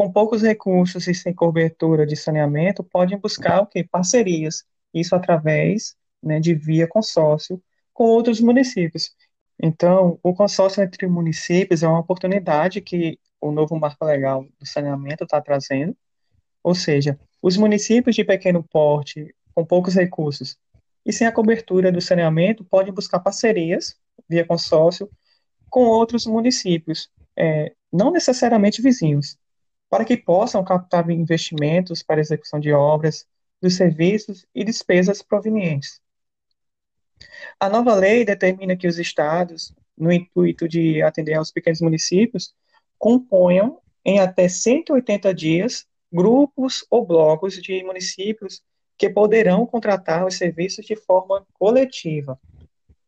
com 0.00 0.10
poucos 0.10 0.40
recursos 0.40 1.06
e 1.08 1.14
sem 1.14 1.34
cobertura 1.34 2.06
de 2.06 2.16
saneamento, 2.16 2.82
podem 2.82 3.18
buscar 3.18 3.60
o 3.60 3.66
quê? 3.66 3.84
Parcerias, 3.84 4.64
isso 4.94 5.14
através 5.14 5.94
né, 6.22 6.40
de 6.40 6.54
via 6.54 6.88
consórcio 6.88 7.62
com 7.92 8.04
outros 8.04 8.40
municípios. 8.40 9.14
Então, 9.62 10.18
o 10.22 10.32
consórcio 10.32 10.82
entre 10.82 11.06
municípios 11.06 11.82
é 11.82 11.86
uma 11.86 11.98
oportunidade 11.98 12.80
que 12.80 13.18
o 13.38 13.52
novo 13.52 13.78
marco 13.78 14.02
legal 14.06 14.46
do 14.58 14.66
saneamento 14.66 15.24
está 15.24 15.38
trazendo, 15.38 15.94
ou 16.62 16.74
seja, 16.74 17.20
os 17.42 17.58
municípios 17.58 18.16
de 18.16 18.24
pequeno 18.24 18.64
porte, 18.72 19.34
com 19.54 19.66
poucos 19.66 19.96
recursos 19.96 20.56
e 21.04 21.12
sem 21.12 21.26
a 21.26 21.32
cobertura 21.32 21.92
do 21.92 22.00
saneamento, 22.00 22.64
podem 22.64 22.90
buscar 22.90 23.20
parcerias 23.20 23.94
via 24.26 24.46
consórcio 24.46 25.10
com 25.68 25.84
outros 25.84 26.24
municípios, 26.24 27.10
é, 27.36 27.74
não 27.92 28.10
necessariamente 28.10 28.80
vizinhos, 28.80 29.36
para 29.90 30.04
que 30.04 30.16
possam 30.16 30.62
captar 30.64 31.10
investimentos 31.10 32.02
para 32.02 32.20
execução 32.20 32.60
de 32.60 32.72
obras, 32.72 33.26
dos 33.60 33.76
serviços 33.76 34.46
e 34.54 34.64
despesas 34.64 35.20
provenientes. 35.20 36.00
A 37.58 37.68
nova 37.68 37.94
lei 37.94 38.24
determina 38.24 38.76
que 38.76 38.86
os 38.86 38.98
estados, 38.98 39.74
no 39.98 40.10
intuito 40.10 40.66
de 40.66 41.02
atender 41.02 41.34
aos 41.34 41.50
pequenos 41.50 41.80
municípios, 41.80 42.54
componham 42.96 43.80
em 44.04 44.20
até 44.20 44.48
180 44.48 45.34
dias 45.34 45.86
grupos 46.10 46.86
ou 46.88 47.04
blocos 47.04 47.60
de 47.60 47.82
municípios 47.84 48.62
que 48.96 49.10
poderão 49.10 49.66
contratar 49.66 50.26
os 50.26 50.36
serviços 50.36 50.86
de 50.86 50.96
forma 50.96 51.44
coletiva. 51.54 52.38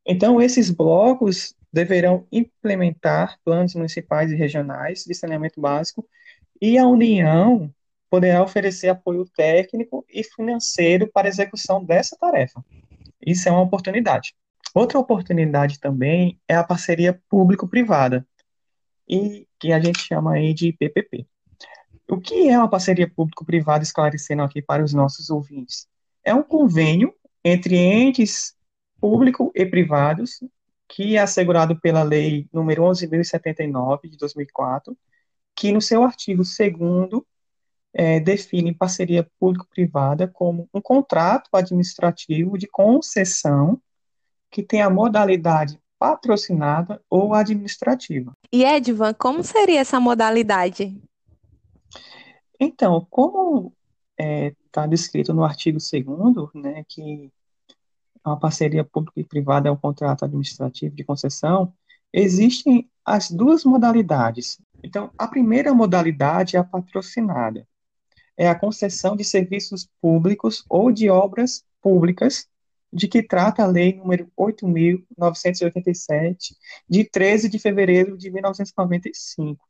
Então, 0.05 0.41
esses 0.41 0.71
blocos 0.71 1.55
deverão 1.73 2.27
implementar 2.31 3.39
planos 3.45 3.75
municipais 3.75 4.31
e 4.31 4.37
regionais 4.37 5.05
de 5.05 5.15
saneamento 5.15 5.61
básico 5.61 6.07
e 6.63 6.79
a 6.79 6.87
União 6.87 7.69
poderá 8.09 8.41
oferecer 8.41 8.89
apoio 8.89 9.25
técnico 9.37 10.07
e 10.09 10.23
financeiro 10.23 11.11
para 11.13 11.27
a 11.27 11.29
execução 11.29 11.85
dessa 11.85 12.17
tarefa. 12.17 12.65
Isso 13.21 13.49
é 13.49 13.53
uma 13.53 13.63
oportunidade. 13.63 14.33
Outra 14.73 14.97
oportunidade 14.97 15.81
também 15.81 16.41
é 16.47 16.55
a 16.55 16.63
parceria 16.63 17.21
público-privada, 17.29 18.25
e 19.09 19.49
que 19.59 19.73
a 19.73 19.81
gente 19.81 19.99
chama 19.99 20.35
aí 20.35 20.55
de 20.55 20.73
PPP. 20.73 21.27
O 22.09 22.21
que 22.21 22.49
é 22.49 22.57
uma 22.57 22.71
parceria 22.71 23.11
público-privada, 23.11 23.83
esclarecendo 23.83 24.43
aqui 24.43 24.63
para 24.63 24.85
os 24.85 24.95
nossos 24.95 25.31
ouvintes? 25.31 25.89
É 26.23 26.33
um 26.33 26.45
convênio 26.45 27.13
entre 27.45 27.77
entes 27.77 28.55
público 29.01 29.51
e 29.53 29.67
privados, 29.67 30.39
que 30.89 31.17
é 31.17 31.21
assegurado 31.21 31.81
pela 31.81 32.05
Lei 32.05 32.47
número 32.53 32.85
11.079, 32.85 34.09
de 34.09 34.17
2004, 34.17 34.97
que 35.55 35.73
no 35.73 35.81
seu 35.81 36.03
artigo 36.03 36.43
2 36.43 37.23
é, 37.95 38.21
define 38.21 38.75
parceria 38.75 39.29
público-privada 39.39 40.27
como 40.27 40.69
um 40.73 40.81
contrato 40.81 41.49
administrativo 41.53 42.57
de 42.57 42.67
concessão 42.67 43.81
que 44.51 44.63
tem 44.63 44.83
a 44.83 44.91
modalidade 44.91 45.79
patrocinada 45.99 47.01
ou 47.09 47.33
administrativa. 47.33 48.33
E 48.53 48.65
Edvan, 48.65 49.15
como 49.15 49.43
seria 49.45 49.81
essa 49.81 50.01
modalidade? 50.01 51.01
Então, 52.59 53.07
como 53.09 53.73
está 54.19 54.25
é, 54.25 54.55
tá 54.71 54.87
descrito 54.87 55.33
no 55.33 55.45
artigo 55.45 55.79
2 55.79 56.55
né, 56.55 56.85
que 56.89 57.31
uma 58.25 58.39
parceria 58.39 58.85
pública 58.85 59.21
e 59.21 59.25
privada 59.25 59.69
é 59.69 59.73
um 59.73 59.77
contrato 59.77 60.25
administrativo 60.25 60.95
de 60.95 61.05
concessão, 61.05 61.73
existem 62.13 62.89
as 63.05 63.31
duas 63.31 63.65
modalidades. 63.65 64.61
Então, 64.83 65.11
a 65.17 65.29
primeira 65.29 65.73
modalidade 65.73 66.57
é 66.57 66.59
a 66.59 66.65
patrocinada. 66.65 67.67
É 68.37 68.49
a 68.49 68.55
concessão 68.55 69.15
de 69.15 69.25
serviços 69.25 69.89
públicos 70.01 70.65
ou 70.69 70.91
de 70.91 71.09
obras 71.09 71.65
públicas 71.81 72.49
de 72.93 73.07
que 73.09 73.23
trata 73.23 73.63
a 73.63 73.67
Lei 73.67 73.95
número 73.95 74.31
8.987, 74.39 76.55
de 76.89 77.05
13 77.05 77.49
de 77.49 77.59
fevereiro 77.59 78.19
de 78.19 78.31
1995, 78.31 79.67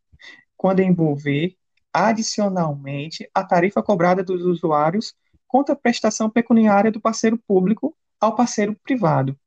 quando 0.56 0.80
envolver, 0.80 1.56
adicionalmente, 1.92 3.30
a 3.32 3.44
tarifa 3.44 3.80
cobrada 3.82 4.24
dos 4.24 4.42
usuários 4.42 5.14
contra 5.46 5.74
a 5.74 5.78
prestação 5.78 6.28
pecuniária 6.28 6.90
do 6.90 7.00
parceiro 7.00 7.38
público 7.38 7.96
ao 8.18 8.34
parceiro 8.34 8.74
privado. 8.82 9.38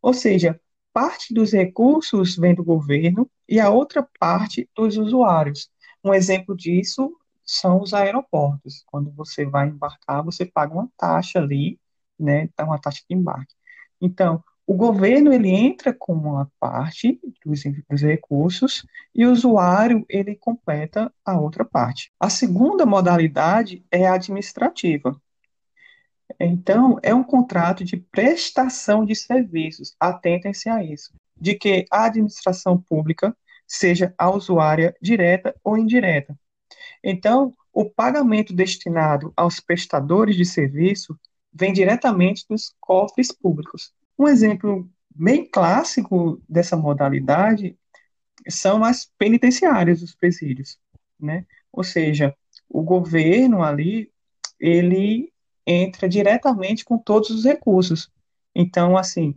Ou 0.00 0.14
seja, 0.14 0.60
parte 0.92 1.32
dos 1.34 1.52
recursos 1.52 2.36
vem 2.36 2.54
do 2.54 2.64
governo 2.64 3.30
e 3.48 3.60
a 3.60 3.70
outra 3.70 4.06
parte 4.18 4.68
dos 4.76 4.96
usuários. 4.96 5.70
Um 6.04 6.14
exemplo 6.14 6.56
disso 6.56 7.12
são 7.44 7.80
os 7.80 7.94
aeroportos. 7.94 8.84
Quando 8.86 9.10
você 9.12 9.44
vai 9.44 9.68
embarcar, 9.68 10.22
você 10.22 10.44
paga 10.44 10.74
uma 10.74 10.88
taxa 10.96 11.38
ali 11.38 11.78
né, 12.18 12.42
então 12.44 12.66
uma 12.66 12.80
taxa 12.80 13.02
de 13.08 13.14
embarque. 13.16 13.54
Então, 14.00 14.42
o 14.66 14.74
governo 14.74 15.32
ele 15.32 15.48
entra 15.48 15.94
com 15.94 16.12
uma 16.12 16.50
parte 16.60 17.18
dos, 17.44 17.62
dos, 17.88 18.02
recursos 18.02 18.86
e 19.14 19.24
o 19.24 19.32
usuário 19.32 20.04
ele 20.08 20.34
completa 20.36 21.12
a 21.24 21.40
outra 21.40 21.64
parte. 21.64 22.12
A 22.20 22.28
segunda 22.28 22.84
modalidade 22.84 23.84
é 23.90 24.06
a 24.06 24.14
administrativa. 24.14 25.18
Então, 26.38 26.98
é 27.02 27.14
um 27.14 27.24
contrato 27.24 27.84
de 27.84 27.96
prestação 27.96 29.04
de 29.04 29.14
serviços. 29.14 29.94
Atentem-se 29.98 30.68
a 30.68 30.82
isso, 30.82 31.12
de 31.40 31.54
que 31.54 31.86
a 31.90 32.04
administração 32.04 32.80
pública 32.80 33.36
seja 33.66 34.14
a 34.16 34.30
usuária 34.30 34.94
direta 35.00 35.54
ou 35.62 35.76
indireta. 35.76 36.38
Então, 37.02 37.54
o 37.72 37.88
pagamento 37.88 38.52
destinado 38.52 39.32
aos 39.36 39.60
prestadores 39.60 40.36
de 40.36 40.44
serviço 40.44 41.18
vem 41.52 41.72
diretamente 41.72 42.44
dos 42.48 42.74
cofres 42.80 43.30
públicos. 43.32 43.92
Um 44.18 44.26
exemplo 44.26 44.88
bem 45.14 45.48
clássico 45.48 46.42
dessa 46.48 46.76
modalidade 46.76 47.76
são 48.48 48.84
as 48.84 49.10
penitenciárias 49.18 50.00
dos 50.00 50.14
presídios, 50.14 50.78
né? 51.18 51.44
Ou 51.72 51.84
seja, 51.84 52.34
o 52.68 52.82
governo 52.82 53.62
ali, 53.62 54.10
ele 54.58 55.32
entra 55.68 56.08
diretamente 56.08 56.84
com 56.84 56.98
todos 56.98 57.30
os 57.30 57.44
recursos. 57.44 58.10
Então, 58.54 58.96
assim, 58.96 59.34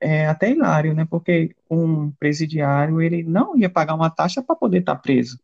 é 0.00 0.26
até 0.26 0.50
hilário, 0.50 0.94
né? 0.94 1.06
Porque 1.08 1.54
um 1.70 2.10
presidiário, 2.12 3.00
ele 3.00 3.22
não 3.22 3.56
ia 3.56 3.70
pagar 3.70 3.94
uma 3.94 4.10
taxa 4.10 4.42
para 4.42 4.56
poder 4.56 4.80
estar 4.80 4.96
tá 4.96 5.00
preso. 5.00 5.38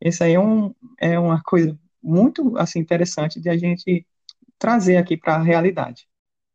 Isso 0.00 0.24
aí 0.24 0.34
é, 0.34 0.40
um, 0.40 0.74
é 0.98 1.18
uma 1.18 1.42
coisa 1.42 1.78
muito, 2.02 2.56
assim, 2.58 2.80
interessante 2.80 3.40
de 3.40 3.48
a 3.50 3.56
gente 3.56 4.06
trazer 4.58 4.96
aqui 4.96 5.16
para 5.16 5.36
a 5.36 5.42
realidade. 5.42 6.08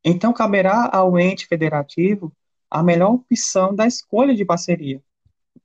Então, 0.04 0.34
caberá 0.34 0.90
ao 0.92 1.20
ente 1.20 1.48
federativo 1.48 2.34
a 2.70 2.84
melhor 2.84 3.14
opção 3.14 3.76
da 3.76 3.88
escolha 3.88 4.36
de 4.36 4.46
parceria, 4.46 5.02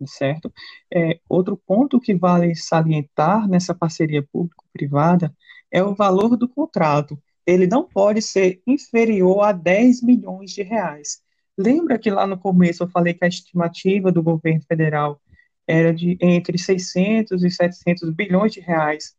certo? 0.07 0.53
É, 0.93 1.21
outro 1.29 1.57
ponto 1.57 2.01
que 2.01 2.15
vale 2.15 2.55
salientar 2.55 3.49
nessa 3.49 3.75
parceria 3.75 4.23
público-privada 4.33 5.35
é 5.71 5.83
o 5.83 5.95
valor 5.95 6.37
do 6.37 6.49
contrato. 6.49 7.19
Ele 7.47 7.67
não 7.67 7.85
pode 7.85 8.23
ser 8.23 8.63
inferior 8.67 9.43
a 9.43 9.53
10 9.53 10.03
milhões 10.03 10.53
de 10.53 10.63
reais. 10.63 11.21
Lembra 11.57 11.99
que 11.99 12.11
lá 12.11 12.27
no 12.27 12.39
começo 12.39 12.83
eu 12.83 12.89
falei 12.89 13.15
que 13.15 13.25
a 13.25 13.29
estimativa 13.29 14.11
do 14.11 14.23
governo 14.23 14.63
federal 14.63 15.21
era 15.67 15.93
de 15.93 16.17
entre 16.21 16.59
600 16.59 17.43
e 17.43 17.51
700 17.51 18.11
bilhões 18.11 18.53
de 18.53 18.61
reais 18.61 19.15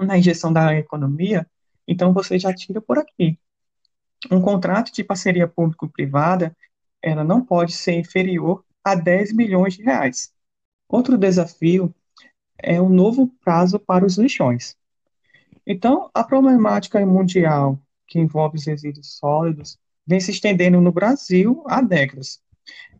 na 0.00 0.18
injeção 0.18 0.52
da 0.52 0.74
economia? 0.74 1.46
Então 1.86 2.12
você 2.12 2.38
já 2.38 2.52
tira 2.52 2.80
por 2.80 2.98
aqui. 2.98 3.38
Um 4.30 4.40
contrato 4.40 4.92
de 4.92 5.04
parceria 5.04 5.46
público-privada, 5.46 6.56
ela 7.02 7.22
não 7.22 7.44
pode 7.44 7.72
ser 7.72 7.92
inferior 7.92 8.64
a 8.82 8.94
10 8.94 9.32
milhões 9.32 9.74
de 9.74 9.82
reais. 9.82 10.32
Outro 10.88 11.18
desafio 11.18 11.94
é 12.58 12.80
o 12.80 12.88
novo 12.88 13.28
prazo 13.44 13.78
para 13.78 14.04
os 14.04 14.16
lixões. 14.16 14.76
Então, 15.66 16.10
a 16.12 16.22
problemática 16.22 17.04
mundial 17.04 17.80
que 18.06 18.18
envolve 18.18 18.58
os 18.58 18.66
resíduos 18.66 19.16
sólidos 19.18 19.78
vem 20.06 20.20
se 20.20 20.30
estendendo 20.30 20.80
no 20.80 20.92
Brasil 20.92 21.64
há 21.66 21.80
décadas. 21.80 22.40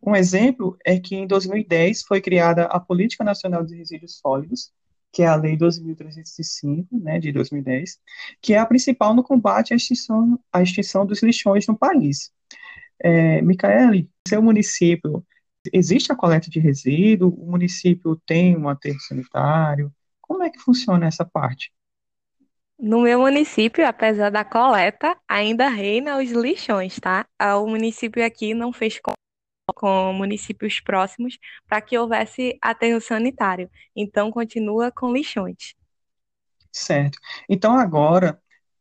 Um 0.03 0.15
exemplo 0.15 0.77
é 0.85 0.99
que 0.99 1.17
em 1.17 1.27
2010 1.27 2.03
foi 2.03 2.21
criada 2.21 2.65
a 2.65 2.79
Política 2.81 3.25
Nacional 3.25 3.65
de 3.65 3.77
Resíduos 3.77 4.19
Sólidos, 4.19 4.73
que 5.13 5.23
é 5.23 5.27
a 5.27 5.37
Lei 5.37 5.57
2.305, 5.57 6.87
né, 6.91 7.19
de 7.21 7.33
2010, 7.33 7.99
que 8.43 8.53
é 8.53 8.59
a 8.59 8.67
principal 8.67 9.15
no 9.15 9.23
combate 9.23 9.73
à 9.73 9.77
extinção, 9.77 10.39
à 10.53 10.61
extinção 10.63 11.07
dos 11.07 11.23
lixões 11.23 11.67
no 11.67 11.77
país. 11.77 12.33
É, 13.01 13.41
Micaele, 13.43 14.11
seu 14.27 14.43
município, 14.43 15.25
existe 15.73 16.13
a 16.13 16.17
coleta 16.17 16.51
de 16.51 16.59
resíduo? 16.59 17.35
O 17.39 17.51
município 17.51 18.21
tem 18.27 18.57
um 18.57 18.69
aterro 18.69 19.01
sanitário? 19.01 19.93
Como 20.21 20.43
é 20.43 20.51
que 20.51 20.59
funciona 20.59 21.07
essa 21.07 21.25
parte? 21.25 21.73
No 22.87 23.01
meu 23.01 23.21
município, 23.21 23.87
apesar 23.87 24.29
da 24.29 24.45
coleta, 24.45 25.17
ainda 25.27 25.71
reina 25.71 26.19
os 26.19 26.31
lixões, 26.31 27.01
tá? 27.01 27.27
O 27.59 27.67
município 27.67 28.23
aqui 28.23 28.53
não 28.53 28.75
fez 28.75 29.01
com 29.75 30.13
municípios 30.13 30.81
próximos 30.81 31.39
para 31.67 31.81
que 31.81 31.97
houvesse 31.97 32.59
aterro 32.61 33.01
sanitário. 33.01 33.71
Então, 33.97 34.31
continua 34.31 34.93
com 34.93 35.11
lixões. 35.11 35.75
Certo. 36.71 37.17
Então, 37.49 37.75
agora, 37.75 38.39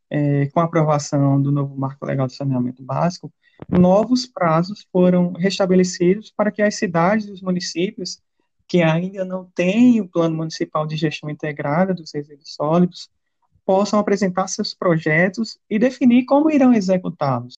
é, 0.09 0.47
com 0.47 0.59
a 0.59 0.65
aprovação 0.65 1.41
do 1.41 1.49
novo 1.49 1.73
Marco 1.73 2.05
Legal 2.05 2.27
de 2.27 2.35
Saneamento 2.35 2.83
Básico, 2.83 3.31
novos 3.69 4.27
prazos 4.27 4.85
foram 4.91 5.31
restabelecidos 5.31 6.29
para 6.29 6.51
que 6.51 6.61
as 6.61 6.75
cidades 6.75 7.27
e 7.27 7.31
os 7.31 7.41
municípios 7.41 8.21
que 8.67 8.81
ainda 8.81 9.23
não 9.23 9.45
têm 9.55 10.01
o 10.01 10.09
Plano 10.09 10.35
Municipal 10.35 10.85
de 10.85 10.97
Gestão 10.97 11.29
Integrada 11.29 11.93
dos 11.93 12.13
Resíduos 12.13 12.53
Sólidos 12.53 13.09
possam 13.65 13.99
apresentar 13.99 14.47
seus 14.47 14.73
projetos 14.73 15.57
e 15.69 15.79
definir 15.79 16.25
como 16.25 16.51
irão 16.51 16.73
executá-los. 16.73 17.55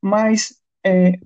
Mas, 0.00 0.60
é, 0.84 1.18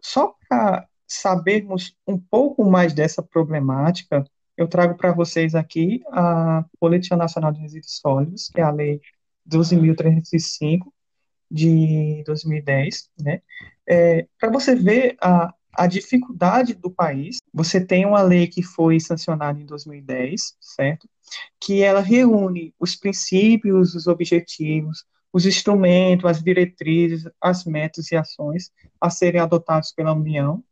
só 0.00 0.34
para 0.48 0.86
sabermos 1.06 1.96
um 2.06 2.18
pouco 2.18 2.64
mais 2.64 2.92
dessa 2.92 3.22
problemática, 3.22 4.24
eu 4.56 4.66
trago 4.68 4.96
para 4.96 5.12
vocês 5.12 5.54
aqui 5.54 6.02
a 6.10 6.64
Política 6.80 7.16
Nacional 7.16 7.52
de 7.52 7.60
Resíduos 7.60 7.98
Sólidos, 7.98 8.48
que 8.48 8.60
é 8.60 8.64
a 8.64 8.70
Lei 8.70 9.00
12.305 9.48 10.92
de 11.50 12.22
2010, 12.26 13.10
né? 13.22 13.40
É, 13.86 14.26
para 14.38 14.50
você 14.50 14.74
ver 14.74 15.16
a, 15.20 15.54
a 15.78 15.86
dificuldade 15.86 16.74
do 16.74 16.90
país, 16.90 17.38
você 17.54 17.80
tem 17.80 18.04
uma 18.04 18.20
lei 18.20 18.48
que 18.48 18.64
foi 18.64 18.98
sancionada 18.98 19.60
em 19.60 19.64
2010, 19.64 20.56
certo? 20.60 21.08
Que 21.60 21.82
ela 21.82 22.00
reúne 22.00 22.74
os 22.80 22.96
princípios, 22.96 23.94
os 23.94 24.08
objetivos, 24.08 25.04
os 25.32 25.46
instrumentos, 25.46 26.28
as 26.28 26.42
diretrizes, 26.42 27.28
as 27.40 27.64
metas 27.64 28.10
e 28.10 28.16
ações 28.16 28.72
a 29.00 29.08
serem 29.08 29.40
adotados 29.40 29.92
pela 29.92 30.12
União, 30.12 30.64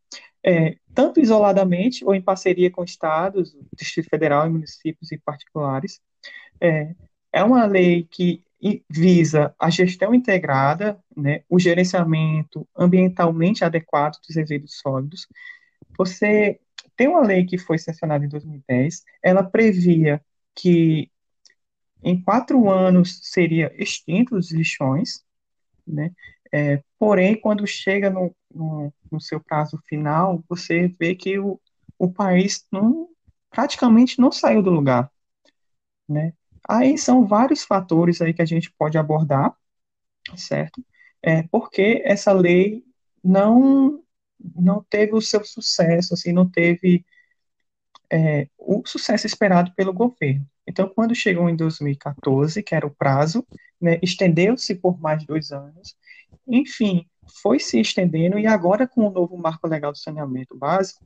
é, 0.45 0.77
tanto 0.93 1.21
isoladamente 1.21 2.05
ou 2.05 2.13
em 2.13 2.21
parceria 2.21 2.71
com 2.71 2.83
estados, 2.83 3.57
Distrito 3.77 4.09
Federal 4.11 4.49
e 4.49 4.51
municípios 4.51 5.13
e 5.13 5.19
particulares. 5.19 6.01
É, 6.61 6.97
é 7.33 7.45
uma 7.45 7.65
lei 7.65 8.09
que 8.11 8.43
visa 8.89 9.55
a 9.59 9.71
gestão 9.71 10.15
integrada, 10.15 10.99
né, 11.17 11.43
o 11.49 11.59
gerenciamento 11.59 12.67
ambientalmente 12.77 13.65
adequado 13.65 14.19
dos 14.27 14.37
resíduos 14.37 14.79
sólidos. 14.79 15.27
Você 15.99 16.61
tem 16.97 17.09
uma 17.09 17.23
lei 17.23 17.45
que 17.45 17.59
foi 17.59 17.79
sancionada 17.79 18.25
em 18.25 18.29
2010, 18.29 19.05
ela 19.23 19.43
previa 19.43 20.23
que 20.55 21.11
em 22.03 22.21
quatro 22.21 22.71
anos 22.71 23.21
seria 23.23 23.73
extinto 23.81 24.37
os 24.37 24.51
lixões, 24.53 25.25
né? 25.87 26.13
É, 26.53 26.83
porém, 26.99 27.39
quando 27.39 27.67
chega 27.67 28.09
no, 28.09 28.35
no, 28.55 28.93
no, 29.11 29.21
seu 29.21 29.41
prazo 29.41 29.79
final, 29.89 30.43
você 30.49 30.89
vê 30.89 31.15
que 31.15 31.39
o, 31.39 31.61
o 31.99 32.11
país 32.11 32.65
não, 32.71 33.09
praticamente 33.51 34.21
não 34.21 34.31
saiu 34.31 34.63
do 34.63 34.71
lugar, 34.71 35.11
né? 36.09 36.33
Aí 36.69 36.99
são 36.99 37.27
vários 37.27 37.65
fatores 37.65 38.21
aí 38.21 38.35
que 38.35 38.43
a 38.43 38.47
gente 38.47 38.73
pode 38.73 38.99
abordar, 38.99 39.55
certo? 40.37 40.85
É, 41.23 41.43
porque 41.45 42.03
essa 42.05 42.33
lei 42.33 42.85
não 43.23 44.03
não 44.55 44.85
teve 44.89 45.15
o 45.15 45.21
seu 45.21 45.43
sucesso, 45.45 46.15
assim, 46.15 46.31
não 46.31 46.49
teve 46.49 47.05
é, 48.11 48.49
o 48.59 48.83
sucesso 48.87 49.27
esperado 49.27 49.73
pelo 49.75 49.93
governo. 49.93 50.47
Então, 50.67 50.89
quando 50.89 51.15
chegou 51.15 51.49
em 51.49 51.57
2014, 51.57 52.63
que 52.63 52.75
era 52.75 52.87
o 52.87 52.95
prazo, 52.95 53.47
né, 53.81 53.99
estendeu-se 54.03 54.75
por 54.75 55.01
mais 55.01 55.25
dois 55.25 55.53
anos, 55.53 55.97
enfim, 56.47 57.07
foi 57.43 57.59
se 57.59 57.81
estendendo 57.81 58.39
e 58.39 58.47
agora 58.47 58.87
com 58.87 59.07
o 59.07 59.11
novo 59.11 59.37
marco 59.37 59.67
legal 59.67 59.93
do 59.93 59.99
saneamento 59.99 60.57
básico, 60.57 61.05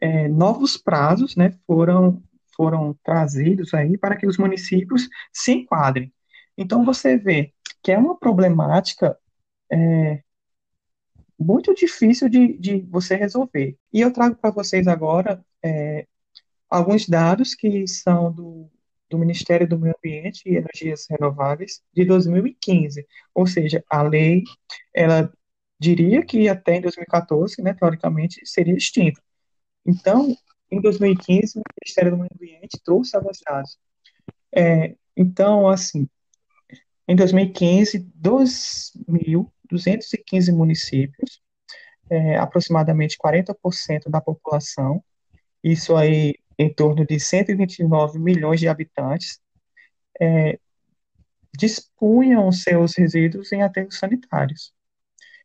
é, 0.00 0.28
novos 0.28 0.76
prazos, 0.76 1.36
né, 1.36 1.52
foram 1.66 2.22
foram 2.60 2.94
trazidos 3.02 3.72
aí 3.72 3.96
para 3.96 4.14
que 4.16 4.26
os 4.26 4.36
municípios 4.36 5.08
se 5.32 5.52
enquadrem. 5.52 6.12
Então 6.58 6.84
você 6.84 7.16
vê 7.16 7.54
que 7.82 7.90
é 7.90 7.96
uma 7.96 8.18
problemática 8.18 9.16
é, 9.72 10.22
muito 11.38 11.74
difícil 11.74 12.28
de, 12.28 12.58
de 12.58 12.80
você 12.82 13.16
resolver. 13.16 13.78
E 13.90 14.02
eu 14.02 14.12
trago 14.12 14.36
para 14.36 14.50
vocês 14.50 14.86
agora 14.86 15.42
é, 15.64 16.06
alguns 16.68 17.08
dados 17.08 17.54
que 17.54 17.88
são 17.88 18.30
do, 18.30 18.70
do 19.08 19.16
Ministério 19.16 19.66
do 19.66 19.78
Meio 19.78 19.94
Ambiente 19.96 20.42
e 20.44 20.56
Energias 20.56 21.06
Renováveis 21.08 21.80
de 21.94 22.04
2015. 22.04 23.06
Ou 23.34 23.46
seja, 23.46 23.82
a 23.88 24.02
lei, 24.02 24.44
ela 24.92 25.32
diria 25.78 26.22
que 26.22 26.46
até 26.46 26.76
em 26.76 26.82
2014, 26.82 27.62
né, 27.62 27.72
teoricamente, 27.72 28.44
seria 28.44 28.76
extinta. 28.76 29.22
Então, 29.86 30.36
em 30.70 30.80
2015, 30.80 31.58
o 31.58 31.62
Ministério 31.82 32.12
do 32.12 32.18
Meio 32.18 32.30
Ambiente 32.34 32.80
trouxe 32.84 33.16
alguns 33.16 33.40
dados. 33.44 33.76
É, 34.54 34.94
então, 35.16 35.68
assim, 35.68 36.08
em 37.08 37.16
2015, 37.16 38.06
2.215 38.20 40.52
municípios, 40.52 41.40
é, 42.08 42.36
aproximadamente 42.36 43.16
40% 43.18 44.08
da 44.08 44.20
população, 44.20 45.02
isso 45.62 45.96
aí 45.96 46.34
em 46.58 46.72
torno 46.72 47.06
de 47.06 47.18
129 47.18 48.18
milhões 48.18 48.60
de 48.60 48.68
habitantes, 48.68 49.40
é, 50.20 50.58
dispunham 51.56 52.50
seus 52.52 52.96
resíduos 52.96 53.52
em 53.52 53.62
aterros 53.62 53.98
sanitários. 53.98 54.72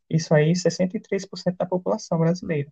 Isso 0.10 0.34
aí, 0.34 0.54
63% 0.54 1.56
da 1.58 1.66
população 1.66 2.20
brasileira. 2.20 2.72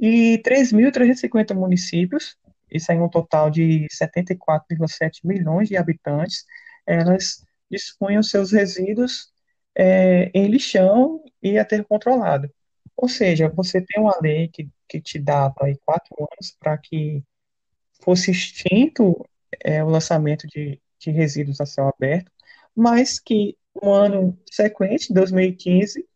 E 0.00 0.40
3.350 0.44 1.54
municípios, 1.54 2.36
isso 2.70 2.92
aí 2.92 2.98
um 2.98 3.08
total 3.08 3.50
de 3.50 3.86
74,7 3.90 5.20
milhões 5.24 5.68
de 5.68 5.76
habitantes, 5.76 6.44
elas 6.86 7.44
dispunham 7.70 8.22
seus 8.22 8.52
resíduos 8.52 9.32
é, 9.74 10.30
em 10.34 10.46
lixão 10.48 11.22
e 11.42 11.58
aterro 11.58 11.84
controlado. 11.84 12.50
Ou 12.96 13.08
seja, 13.08 13.48
você 13.48 13.80
tem 13.80 14.02
uma 14.02 14.18
lei 14.20 14.48
que, 14.48 14.68
que 14.88 15.00
te 15.00 15.18
dava 15.18 15.54
aí 15.62 15.78
quatro 15.84 16.14
anos 16.18 16.56
para 16.58 16.76
que 16.78 17.22
fosse 18.00 18.30
extinto 18.30 19.24
é, 19.64 19.82
o 19.84 19.88
lançamento 19.88 20.46
de, 20.46 20.80
de 20.98 21.10
resíduos 21.10 21.60
a 21.60 21.66
céu 21.66 21.88
aberto, 21.88 22.30
mas 22.74 23.18
que 23.18 23.56
no 23.80 23.92
ano 23.92 24.38
sequente, 24.50 25.12
2015, 25.12 26.07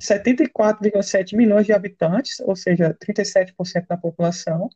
74,7 0.00 1.36
milhões 1.36 1.66
de 1.66 1.72
habitantes, 1.72 2.40
ou 2.40 2.54
seja, 2.54 2.94
37% 2.94 3.86
da 3.88 3.96
população, 3.96 4.70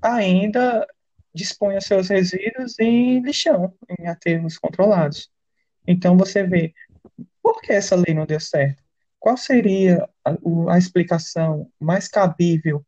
ainda 0.00 0.86
dispõe 1.34 1.76
os 1.76 1.84
seus 1.84 2.08
resíduos 2.08 2.78
em 2.78 3.20
lixão, 3.20 3.74
em 3.98 4.06
aterros 4.06 4.58
controlados. 4.58 5.30
Então 5.86 6.16
você 6.16 6.44
vê, 6.44 6.72
por 7.42 7.60
que 7.60 7.72
essa 7.72 7.96
lei 7.96 8.14
não 8.14 8.26
deu 8.26 8.38
certo? 8.38 8.82
Qual 9.18 9.36
seria 9.36 10.08
a, 10.24 10.36
a 10.74 10.78
explicação 10.78 11.70
mais 11.80 12.08
cabível 12.08 12.84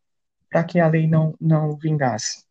para 0.50 0.64
que 0.64 0.78
a 0.78 0.88
lei 0.88 1.06
não, 1.06 1.34
não 1.40 1.76
vingasse? 1.76 2.44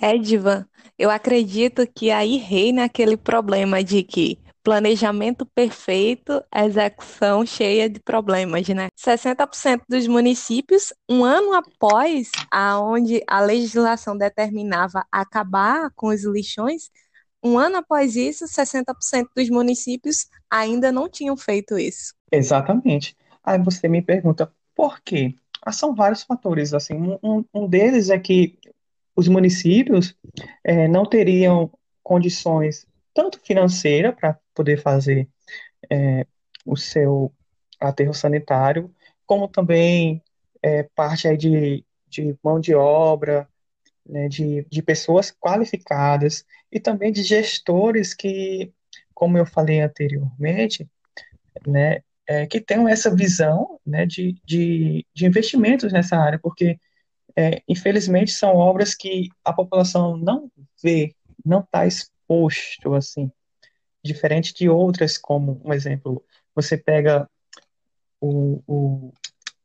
Edvan, 0.00 0.66
eu 0.98 1.10
acredito 1.10 1.86
que 1.86 2.10
aí 2.10 2.36
reina 2.36 2.84
aquele 2.84 3.16
problema 3.16 3.82
de 3.82 4.02
que 4.02 4.38
planejamento 4.66 5.46
perfeito, 5.46 6.42
execução 6.52 7.46
cheia 7.46 7.88
de 7.88 8.00
problemas, 8.00 8.66
né? 8.66 8.88
60% 8.96 9.82
dos 9.88 10.08
municípios, 10.08 10.92
um 11.08 11.24
ano 11.24 11.54
após 11.54 12.32
aonde 12.50 13.22
a 13.28 13.40
legislação 13.40 14.18
determinava 14.18 15.06
acabar 15.12 15.92
com 15.94 16.08
os 16.08 16.24
lixões, 16.24 16.90
um 17.44 17.56
ano 17.56 17.76
após 17.76 18.16
isso, 18.16 18.44
60% 18.48 19.28
dos 19.36 19.48
municípios 19.48 20.26
ainda 20.50 20.90
não 20.90 21.08
tinham 21.08 21.36
feito 21.36 21.78
isso. 21.78 22.12
Exatamente. 22.32 23.16
Aí 23.44 23.62
você 23.62 23.86
me 23.86 24.02
pergunta, 24.02 24.52
por 24.74 25.00
quê? 25.00 25.36
Ah, 25.62 25.70
são 25.70 25.94
vários 25.94 26.24
fatores. 26.24 26.74
Assim, 26.74 27.16
um, 27.22 27.44
um 27.54 27.68
deles 27.68 28.10
é 28.10 28.18
que 28.18 28.58
os 29.14 29.28
municípios 29.28 30.16
é, 30.64 30.88
não 30.88 31.06
teriam 31.06 31.70
condições 32.02 32.84
tanto 33.14 33.40
financeira 33.44 34.12
para 34.12 34.36
poder 34.56 34.80
fazer 34.80 35.28
é, 35.90 36.26
o 36.64 36.76
seu 36.76 37.32
aterro 37.78 38.14
sanitário, 38.14 38.92
como 39.26 39.46
também 39.46 40.22
é, 40.62 40.82
parte 40.82 41.28
aí 41.28 41.36
de, 41.36 41.84
de 42.08 42.36
mão 42.42 42.58
de 42.58 42.74
obra, 42.74 43.48
né, 44.08 44.28
de, 44.28 44.66
de 44.70 44.82
pessoas 44.82 45.30
qualificadas 45.30 46.44
e 46.72 46.80
também 46.80 47.12
de 47.12 47.22
gestores 47.22 48.14
que, 48.14 48.72
como 49.14 49.36
eu 49.36 49.44
falei 49.44 49.80
anteriormente, 49.80 50.88
né, 51.66 52.00
é, 52.26 52.46
que 52.46 52.60
tenham 52.60 52.88
essa 52.88 53.14
visão 53.14 53.78
né, 53.86 54.06
de, 54.06 54.36
de, 54.44 55.06
de 55.14 55.26
investimentos 55.26 55.92
nessa 55.92 56.16
área, 56.16 56.38
porque, 56.38 56.78
é, 57.36 57.62
infelizmente, 57.68 58.32
são 58.32 58.56
obras 58.56 58.94
que 58.94 59.28
a 59.44 59.52
população 59.52 60.16
não 60.16 60.50
vê, 60.82 61.14
não 61.44 61.60
está 61.60 61.86
exposto, 61.86 62.94
assim, 62.94 63.30
diferente 64.06 64.54
de 64.54 64.68
outras, 64.68 65.18
como, 65.18 65.60
um 65.64 65.72
exemplo, 65.72 66.24
você 66.54 66.76
pega 66.76 67.28
o, 68.20 68.62
o, 68.66 69.12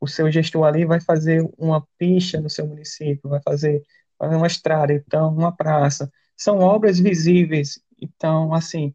o 0.00 0.06
seu 0.06 0.30
gestor 0.30 0.64
ali, 0.64 0.84
vai 0.84 1.00
fazer 1.00 1.48
uma 1.56 1.86
pista 1.96 2.40
no 2.40 2.50
seu 2.50 2.66
município, 2.66 3.30
vai 3.30 3.40
fazer, 3.42 3.82
uma 4.20 4.46
estrada, 4.46 4.92
então, 4.92 5.34
uma 5.34 5.50
praça. 5.50 6.12
São 6.36 6.58
obras 6.58 6.98
visíveis. 6.98 7.80
Então, 8.00 8.54
assim, 8.54 8.94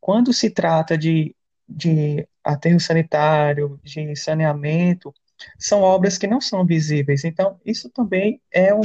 quando 0.00 0.32
se 0.32 0.50
trata 0.50 0.96
de, 0.96 1.34
de 1.68 2.26
aterro 2.42 2.80
sanitário, 2.80 3.78
de 3.82 4.16
saneamento, 4.16 5.12
são 5.58 5.82
obras 5.82 6.16
que 6.16 6.26
não 6.26 6.40
são 6.40 6.64
visíveis. 6.64 7.24
Então, 7.24 7.60
isso 7.64 7.90
também 7.90 8.40
é 8.50 8.74
um, 8.74 8.80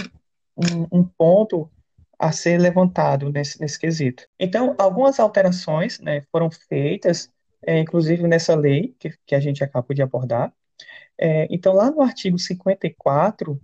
um, 0.57 0.99
um 0.99 1.03
ponto 1.03 1.69
a 2.23 2.31
ser 2.31 2.57
levantado 2.57 3.29
nesse, 3.29 3.59
nesse 3.59 3.77
quesito. 3.77 4.25
Então, 4.39 4.73
algumas 4.77 5.19
alterações 5.19 5.99
né, 5.99 6.21
foram 6.31 6.49
feitas, 6.49 7.29
é, 7.62 7.77
inclusive 7.79 8.25
nessa 8.29 8.55
lei 8.55 8.95
que, 8.97 9.13
que 9.25 9.36
a 9.36 9.41
gente 9.41 9.62
acabou 9.62 9.93
de 9.93 10.01
abordar. 10.01 10.53
É, 11.19 11.47
então, 11.49 11.73
lá 11.73 11.91
no 11.91 12.01
artigo 12.01 12.39
54, 12.39 13.59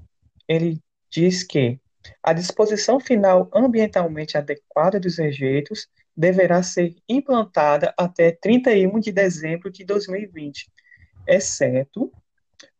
ele 0.45 0.77
diz 1.09 1.41
que 1.41 1.79
a 2.21 2.33
disposição 2.33 2.99
final 2.99 3.49
ambientalmente 3.53 4.37
adequada 4.37 4.99
dos 4.99 5.17
rejeitos 5.17 5.87
deverá 6.15 6.61
ser 6.61 6.97
implantada 7.07 7.93
até 7.97 8.29
31 8.29 8.99
de 8.99 9.13
dezembro 9.13 9.71
de 9.71 9.85
2020, 9.85 10.69
exceto 11.25 12.11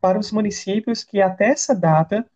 para 0.02 0.20
os 0.20 0.30
municípios 0.30 1.06
que 1.06 1.22
até 1.22 1.52
essa 1.52 1.74
data 1.74 2.30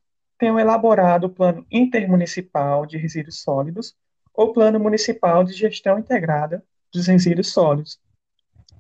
tenham 0.44 0.60
elaborado 0.60 1.28
o 1.28 1.30
Plano 1.30 1.66
Intermunicipal 1.72 2.86
de 2.86 2.98
Resíduos 2.98 3.40
Sólidos 3.40 3.96
ou 4.34 4.52
Plano 4.52 4.78
Municipal 4.78 5.42
de 5.42 5.54
Gestão 5.54 5.98
Integrada 5.98 6.62
dos 6.94 7.08
Resíduos 7.08 7.54
Sólidos, 7.54 7.98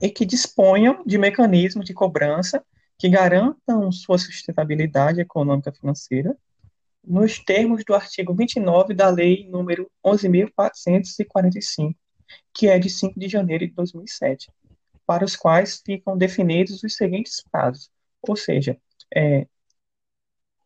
e 0.01 0.09
que 0.09 0.25
disponham 0.25 1.01
de 1.05 1.17
mecanismos 1.17 1.85
de 1.85 1.93
cobrança 1.93 2.61
que 2.99 3.07
garantam 3.07 3.89
sua 3.93 4.17
sustentabilidade 4.17 5.21
econômica 5.21 5.69
e 5.69 5.79
financeira, 5.79 6.35
nos 7.01 7.39
termos 7.39 7.85
do 7.85 7.95
artigo 7.95 8.33
29 8.33 8.93
da 8.93 9.07
Lei 9.07 9.47
número 9.49 9.89
11.445, 10.05 11.95
que 12.53 12.67
é 12.67 12.77
de 12.77 12.89
5 12.89 13.17
de 13.17 13.29
janeiro 13.29 13.65
de 13.65 13.73
2007, 13.73 14.51
para 15.05 15.23
os 15.23 15.37
quais 15.37 15.81
ficam 15.85 16.17
definidos 16.17 16.83
os 16.83 16.93
seguintes 16.93 17.41
prazos, 17.49 17.89
ou 18.21 18.35
seja, 18.35 18.77
é, 19.15 19.47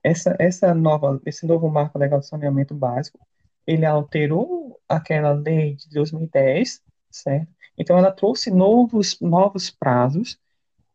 essa, 0.07 0.35
essa 0.39 0.73
nova, 0.73 1.21
esse 1.25 1.45
novo 1.45 1.69
marco 1.69 1.99
legal 1.99 2.19
de 2.19 2.27
saneamento 2.27 2.73
básico, 2.73 3.19
ele 3.65 3.85
alterou 3.85 4.79
aquela 4.87 5.31
lei 5.33 5.75
de 5.75 5.89
2010, 5.89 6.81
certo? 7.11 7.51
Então, 7.77 7.97
ela 7.97 8.11
trouxe 8.11 8.49
novos, 8.49 9.19
novos 9.19 9.69
prazos, 9.69 10.39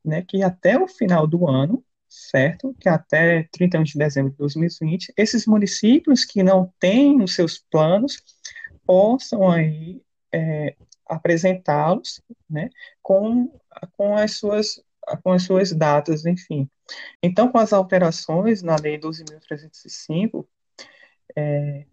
né, 0.04 0.22
que 0.22 0.42
até 0.42 0.78
o 0.78 0.88
final 0.88 1.26
do 1.26 1.48
ano, 1.48 1.84
certo? 2.08 2.74
Que 2.80 2.88
até 2.88 3.48
31 3.52 3.82
de 3.84 3.98
dezembro 3.98 4.32
de 4.32 4.38
2020, 4.38 5.12
esses 5.16 5.46
municípios 5.46 6.24
que 6.24 6.42
não 6.42 6.72
têm 6.80 7.22
os 7.22 7.34
seus 7.34 7.58
planos 7.70 8.22
possam 8.84 9.48
aí 9.48 10.02
é, 10.32 10.74
apresentá-los, 11.06 12.22
né, 12.48 12.70
com, 13.02 13.52
com 13.96 14.16
as 14.16 14.38
suas 14.38 14.82
com 15.22 15.32
as 15.32 15.42
suas 15.44 15.72
datas, 15.72 16.24
enfim. 16.26 16.68
Então, 17.22 17.50
com 17.50 17.58
as 17.58 17.72
alterações 17.72 18.62
na 18.62 18.76
Lei 18.76 18.98
12.305, 18.98 20.46
é, 21.36 21.86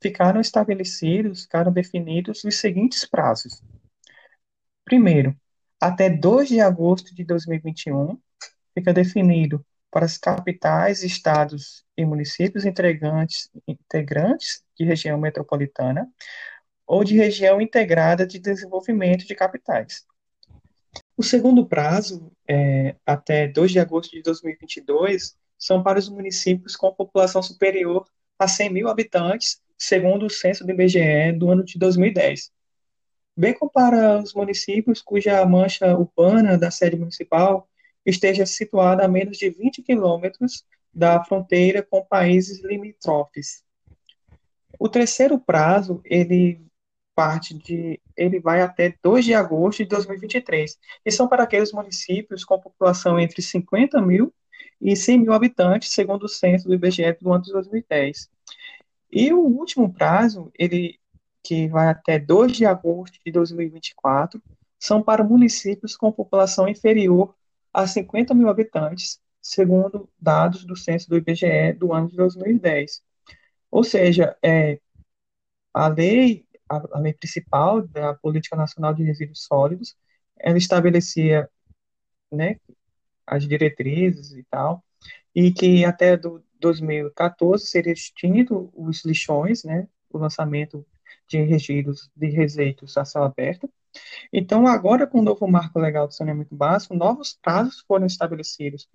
ficaram 0.00 0.40
estabelecidos, 0.40 1.42
ficaram 1.42 1.72
definidos 1.72 2.44
os 2.44 2.56
seguintes 2.56 3.04
prazos. 3.04 3.62
Primeiro, 4.84 5.36
até 5.80 6.08
2 6.08 6.48
de 6.48 6.60
agosto 6.60 7.14
de 7.14 7.24
2021, 7.24 8.18
fica 8.74 8.92
definido 8.92 9.64
para 9.90 10.04
as 10.04 10.18
capitais, 10.18 11.02
estados 11.02 11.84
e 11.96 12.04
municípios 12.04 12.64
integrantes, 12.64 13.50
integrantes 13.66 14.62
de 14.78 14.84
região 14.84 15.18
metropolitana 15.18 16.08
ou 16.86 17.02
de 17.02 17.16
região 17.16 17.60
integrada 17.60 18.26
de 18.26 18.38
desenvolvimento 18.38 19.26
de 19.26 19.34
capitais. 19.34 20.06
O 21.16 21.22
segundo 21.22 21.64
prazo, 21.64 22.30
é, 22.46 22.94
até 23.06 23.48
2 23.48 23.70
de 23.70 23.80
agosto 23.80 24.12
de 24.12 24.22
2022, 24.22 25.34
são 25.58 25.82
para 25.82 25.98
os 25.98 26.08
municípios 26.10 26.76
com 26.76 26.92
população 26.92 27.42
superior 27.42 28.06
a 28.38 28.46
100 28.46 28.70
mil 28.70 28.88
habitantes, 28.88 29.62
segundo 29.78 30.26
o 30.26 30.30
censo 30.30 30.64
do 30.64 30.72
IBGE 30.72 31.32
do 31.38 31.50
ano 31.50 31.64
de 31.64 31.78
2010. 31.78 32.52
Bem 33.34 33.54
como 33.54 33.70
para 33.70 34.18
os 34.18 34.34
municípios 34.34 35.00
cuja 35.00 35.44
mancha 35.46 35.96
urbana 35.96 36.58
da 36.58 36.70
sede 36.70 36.96
municipal 36.96 37.68
esteja 38.04 38.44
situada 38.44 39.04
a 39.04 39.08
menos 39.08 39.38
de 39.38 39.48
20 39.50 39.82
quilômetros 39.82 40.64
da 40.92 41.22
fronteira 41.24 41.82
com 41.82 42.04
países 42.04 42.62
limítrofes. 42.62 43.64
O 44.78 44.88
terceiro 44.88 45.38
prazo, 45.38 46.00
ele 46.04 46.60
parte 47.14 47.54
de 47.54 48.00
ele 48.16 48.40
vai 48.40 48.60
até 48.62 48.94
2 49.02 49.24
de 49.24 49.34
agosto 49.34 49.78
de 49.78 49.86
2023. 49.86 50.78
E 51.04 51.10
são 51.10 51.28
para 51.28 51.42
aqueles 51.42 51.72
municípios 51.72 52.44
com 52.44 52.58
população 52.58 53.18
entre 53.18 53.42
50 53.42 54.00
mil 54.00 54.32
e 54.80 54.96
100 54.96 55.18
mil 55.20 55.32
habitantes, 55.32 55.92
segundo 55.92 56.24
o 56.24 56.28
censo 56.28 56.68
do 56.68 56.74
IBGE 56.74 57.16
do 57.20 57.32
ano 57.32 57.44
de 57.44 57.52
2010. 57.52 58.28
E 59.10 59.32
o 59.32 59.40
último 59.40 59.92
prazo, 59.92 60.50
ele 60.58 60.98
que 61.42 61.68
vai 61.68 61.88
até 61.88 62.18
2 62.18 62.52
de 62.52 62.66
agosto 62.66 63.20
de 63.24 63.30
2024, 63.30 64.42
são 64.78 65.02
para 65.02 65.22
municípios 65.22 65.96
com 65.96 66.10
população 66.10 66.68
inferior 66.68 67.34
a 67.72 67.86
50 67.86 68.34
mil 68.34 68.48
habitantes, 68.48 69.20
segundo 69.40 70.08
dados 70.18 70.64
do 70.64 70.76
censo 70.76 71.08
do 71.08 71.16
IBGE 71.16 71.72
do 71.78 71.92
ano 71.92 72.08
de 72.08 72.16
2010. 72.16 73.02
Ou 73.70 73.84
seja, 73.84 74.36
é, 74.42 74.80
a 75.72 75.88
lei 75.88 76.45
a, 76.68 76.98
lei 76.98 77.12
principal 77.12 77.86
da 77.86 78.14
Política 78.14 78.56
Nacional 78.56 78.94
de 78.94 79.04
Resíduos 79.04 79.44
Sólidos, 79.44 79.96
ela 80.38 80.58
estabelecia 80.58 81.48
né, 82.30 82.58
as 83.26 83.46
diretrizes 83.46 84.32
e 84.32 84.44
tal, 84.44 84.84
e 85.34 85.52
que 85.52 85.84
até 85.84 86.16
do 86.16 86.42
2014 86.60 87.66
seria 87.66 87.92
extinto 87.92 88.70
os 88.74 89.04
lixões, 89.04 89.64
né, 89.64 89.88
o 90.10 90.18
lançamento 90.18 90.86
de 91.28 91.42
resíduos 91.42 92.10
de 92.16 92.28
resíduos 92.28 92.96
a 92.96 93.04
céu 93.04 93.24
aberto. 93.24 93.70
Então, 94.32 94.66
agora, 94.66 95.06
com 95.06 95.20
o 95.20 95.22
novo 95.22 95.46
marco 95.48 95.78
legal 95.78 96.06
do 96.06 96.14
saneamento 96.14 96.54
básico, 96.54 96.94
novos 96.94 97.38
prazos 97.42 97.80
foram 97.86 98.06
estabelecidos. 98.06 98.88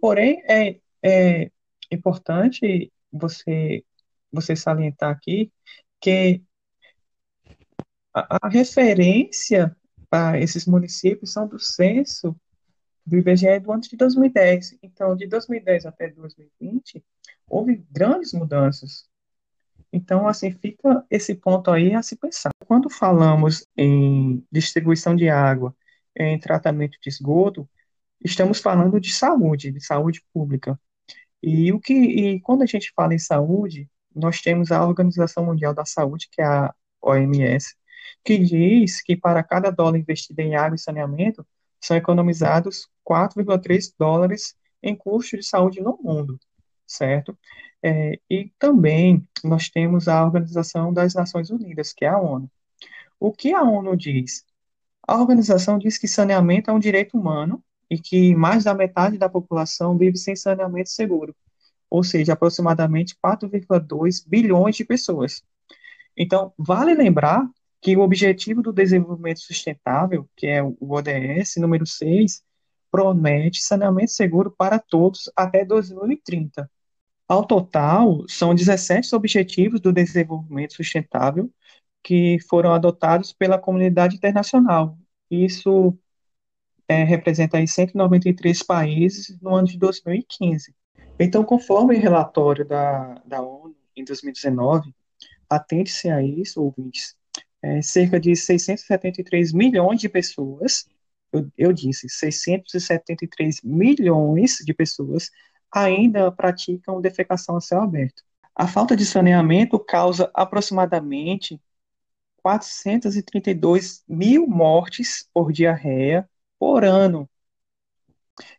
Porém, 0.00 0.42
é, 0.48 0.80
é 1.02 1.50
importante 1.90 2.92
você, 3.12 3.84
você 4.32 4.56
salientar 4.56 5.10
aqui 5.10 5.52
que 6.00 6.42
a, 8.20 8.38
a 8.42 8.48
referência 8.48 9.76
para 10.10 10.40
esses 10.40 10.66
municípios 10.66 11.32
são 11.32 11.46
do 11.46 11.58
censo 11.58 12.34
do 13.04 13.16
IBGE 13.16 13.60
do 13.60 13.72
ano 13.72 13.80
de 13.80 13.96
2010. 13.96 14.78
Então, 14.82 15.16
de 15.16 15.26
2010 15.26 15.86
até 15.86 16.08
2020, 16.08 17.02
houve 17.48 17.84
grandes 17.90 18.32
mudanças. 18.32 19.06
Então, 19.92 20.28
assim, 20.28 20.52
fica 20.52 21.04
esse 21.10 21.34
ponto 21.34 21.70
aí 21.70 21.94
a 21.94 22.02
se 22.02 22.16
pensar. 22.16 22.50
Quando 22.66 22.90
falamos 22.90 23.66
em 23.76 24.44
distribuição 24.52 25.16
de 25.16 25.28
água, 25.30 25.74
em 26.14 26.38
tratamento 26.38 26.98
de 27.00 27.08
esgoto, 27.08 27.68
estamos 28.22 28.60
falando 28.60 29.00
de 29.00 29.12
saúde, 29.12 29.72
de 29.72 29.80
saúde 29.80 30.22
pública. 30.32 30.78
E 31.42 31.72
o 31.72 31.80
que 31.80 31.94
e 31.94 32.40
quando 32.40 32.62
a 32.62 32.66
gente 32.66 32.92
fala 32.94 33.14
em 33.14 33.18
saúde, 33.18 33.88
nós 34.14 34.40
temos 34.40 34.72
a 34.72 34.84
Organização 34.84 35.46
Mundial 35.46 35.72
da 35.72 35.84
Saúde, 35.84 36.28
que 36.30 36.42
é 36.42 36.44
a 36.44 36.74
OMS, 37.00 37.74
que 38.24 38.38
diz 38.38 39.00
que 39.02 39.16
para 39.16 39.42
cada 39.42 39.70
dólar 39.70 39.98
investido 39.98 40.40
em 40.40 40.56
água 40.56 40.76
e 40.76 40.78
saneamento, 40.78 41.46
são 41.80 41.96
economizados 41.96 42.88
4,3 43.08 43.92
dólares 43.98 44.56
em 44.82 44.94
custos 44.94 45.40
de 45.40 45.46
saúde 45.46 45.80
no 45.80 45.98
mundo, 46.02 46.38
certo? 46.86 47.36
É, 47.82 48.18
e 48.28 48.52
também 48.58 49.26
nós 49.44 49.68
temos 49.68 50.08
a 50.08 50.24
Organização 50.24 50.92
das 50.92 51.14
Nações 51.14 51.50
Unidas, 51.50 51.92
que 51.92 52.04
é 52.04 52.08
a 52.08 52.18
ONU. 52.18 52.50
O 53.20 53.32
que 53.32 53.52
a 53.52 53.62
ONU 53.62 53.96
diz? 53.96 54.44
A 55.06 55.16
organização 55.20 55.78
diz 55.78 55.96
que 55.98 56.08
saneamento 56.08 56.70
é 56.70 56.74
um 56.74 56.78
direito 56.78 57.16
humano 57.16 57.62
e 57.90 57.98
que 57.98 58.34
mais 58.34 58.64
da 58.64 58.74
metade 58.74 59.16
da 59.16 59.28
população 59.28 59.96
vive 59.96 60.18
sem 60.18 60.36
saneamento 60.36 60.90
seguro, 60.90 61.34
ou 61.88 62.04
seja, 62.04 62.34
aproximadamente 62.34 63.16
4,2 63.24 64.24
bilhões 64.26 64.76
de 64.76 64.84
pessoas. 64.84 65.42
Então, 66.16 66.52
vale 66.58 66.94
lembrar 66.94 67.48
que 67.80 67.96
o 67.96 68.00
Objetivo 68.00 68.62
do 68.62 68.72
Desenvolvimento 68.72 69.40
Sustentável, 69.40 70.28
que 70.36 70.46
é 70.46 70.62
o 70.62 70.76
ODS 70.80 71.56
número 71.58 71.86
6, 71.86 72.42
promete 72.90 73.62
saneamento 73.62 74.12
seguro 74.12 74.50
para 74.50 74.78
todos 74.78 75.30
até 75.36 75.64
2030. 75.64 76.68
Ao 77.28 77.44
total, 77.46 78.24
são 78.28 78.54
17 78.54 79.14
Objetivos 79.14 79.80
do 79.80 79.92
Desenvolvimento 79.92 80.74
Sustentável 80.74 81.50
que 82.02 82.38
foram 82.48 82.72
adotados 82.72 83.32
pela 83.32 83.58
comunidade 83.58 84.16
internacional. 84.16 84.98
Isso 85.30 85.96
é, 86.88 87.04
representa 87.04 87.58
aí 87.58 87.68
193 87.68 88.62
países 88.62 89.38
no 89.40 89.54
ano 89.54 89.68
de 89.68 89.78
2015. 89.78 90.74
Então, 91.18 91.44
conforme 91.44 91.96
o 91.96 92.00
relatório 92.00 92.64
da, 92.66 93.20
da 93.26 93.42
ONU 93.42 93.76
em 93.94 94.04
2019, 94.04 94.94
atente-se 95.50 96.08
a 96.08 96.22
isso, 96.22 96.62
ouvintes, 96.62 97.17
é, 97.62 97.82
cerca 97.82 98.20
de 98.20 98.34
673 98.36 99.52
milhões 99.52 100.00
de 100.00 100.08
pessoas, 100.08 100.86
eu, 101.32 101.50
eu 101.56 101.72
disse, 101.72 102.08
673 102.08 103.60
milhões 103.62 104.58
de 104.64 104.72
pessoas 104.72 105.30
ainda 105.70 106.30
praticam 106.32 107.00
defecação 107.00 107.56
a 107.56 107.60
céu 107.60 107.82
aberto. 107.82 108.22
A 108.54 108.66
falta 108.66 108.96
de 108.96 109.04
saneamento 109.04 109.78
causa 109.78 110.30
aproximadamente 110.34 111.60
432 112.42 114.02
mil 114.08 114.46
mortes 114.46 115.28
por 115.32 115.52
diarreia 115.52 116.28
por 116.58 116.84
ano. 116.84 117.28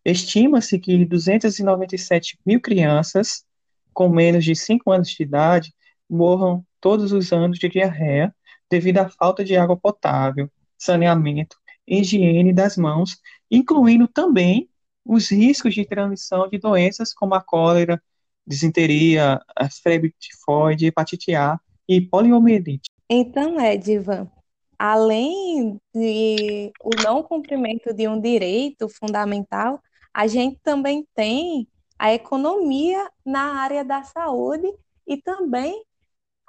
Estima-se 0.04 0.78
que 0.78 1.06
297 1.06 2.40
mil 2.46 2.62
crianças 2.62 3.46
com 3.94 4.10
menos 4.10 4.46
de 4.46 4.56
5 4.56 4.92
anos 4.92 5.10
de 5.10 5.24
idade 5.24 5.74
morram 6.10 6.66
todos 6.80 7.12
os 7.12 7.32
anos 7.34 7.60
de 7.60 7.68
diarreia 7.68 8.34
devido 8.70 9.00
à 9.00 9.10
falta 9.10 9.44
de 9.44 9.56
água 9.56 9.76
potável, 9.76 10.50
saneamento, 10.78 11.58
higiene 11.88 12.54
das 12.54 12.78
mãos, 12.78 13.18
incluindo 13.50 14.08
também 14.08 14.70
os 15.06 15.30
riscos 15.30 15.74
de 15.74 15.86
transmissão 15.86 16.48
de 16.48 16.58
doenças 16.58 17.14
como 17.14 17.34
a 17.34 17.42
cólera, 17.42 18.02
disenteria, 18.46 19.42
a 19.56 19.70
febre 19.70 20.14
tifoide, 20.20 20.88
hepatite 20.88 21.34
A 21.34 21.60
e 21.88 22.00
poliomielite. 22.02 22.90
Então, 23.10 23.60
Edivan, 23.60 24.30
além 24.78 25.80
de 25.94 26.72
o 26.84 26.90
não 27.04 27.24
cumprimento 27.24 27.94
de 27.94 28.08
um 28.08 28.20
direito 28.20 28.88
fundamental, 28.88 29.82
a 30.14 30.28
gente 30.28 30.60
também 30.64 31.08
tem 31.16 31.68
a 31.98 32.14
economia 32.14 33.10
na 33.26 33.62
área 33.62 33.84
da 33.84 34.04
saúde 34.04 34.72
e 35.06 35.18
também 35.18 35.84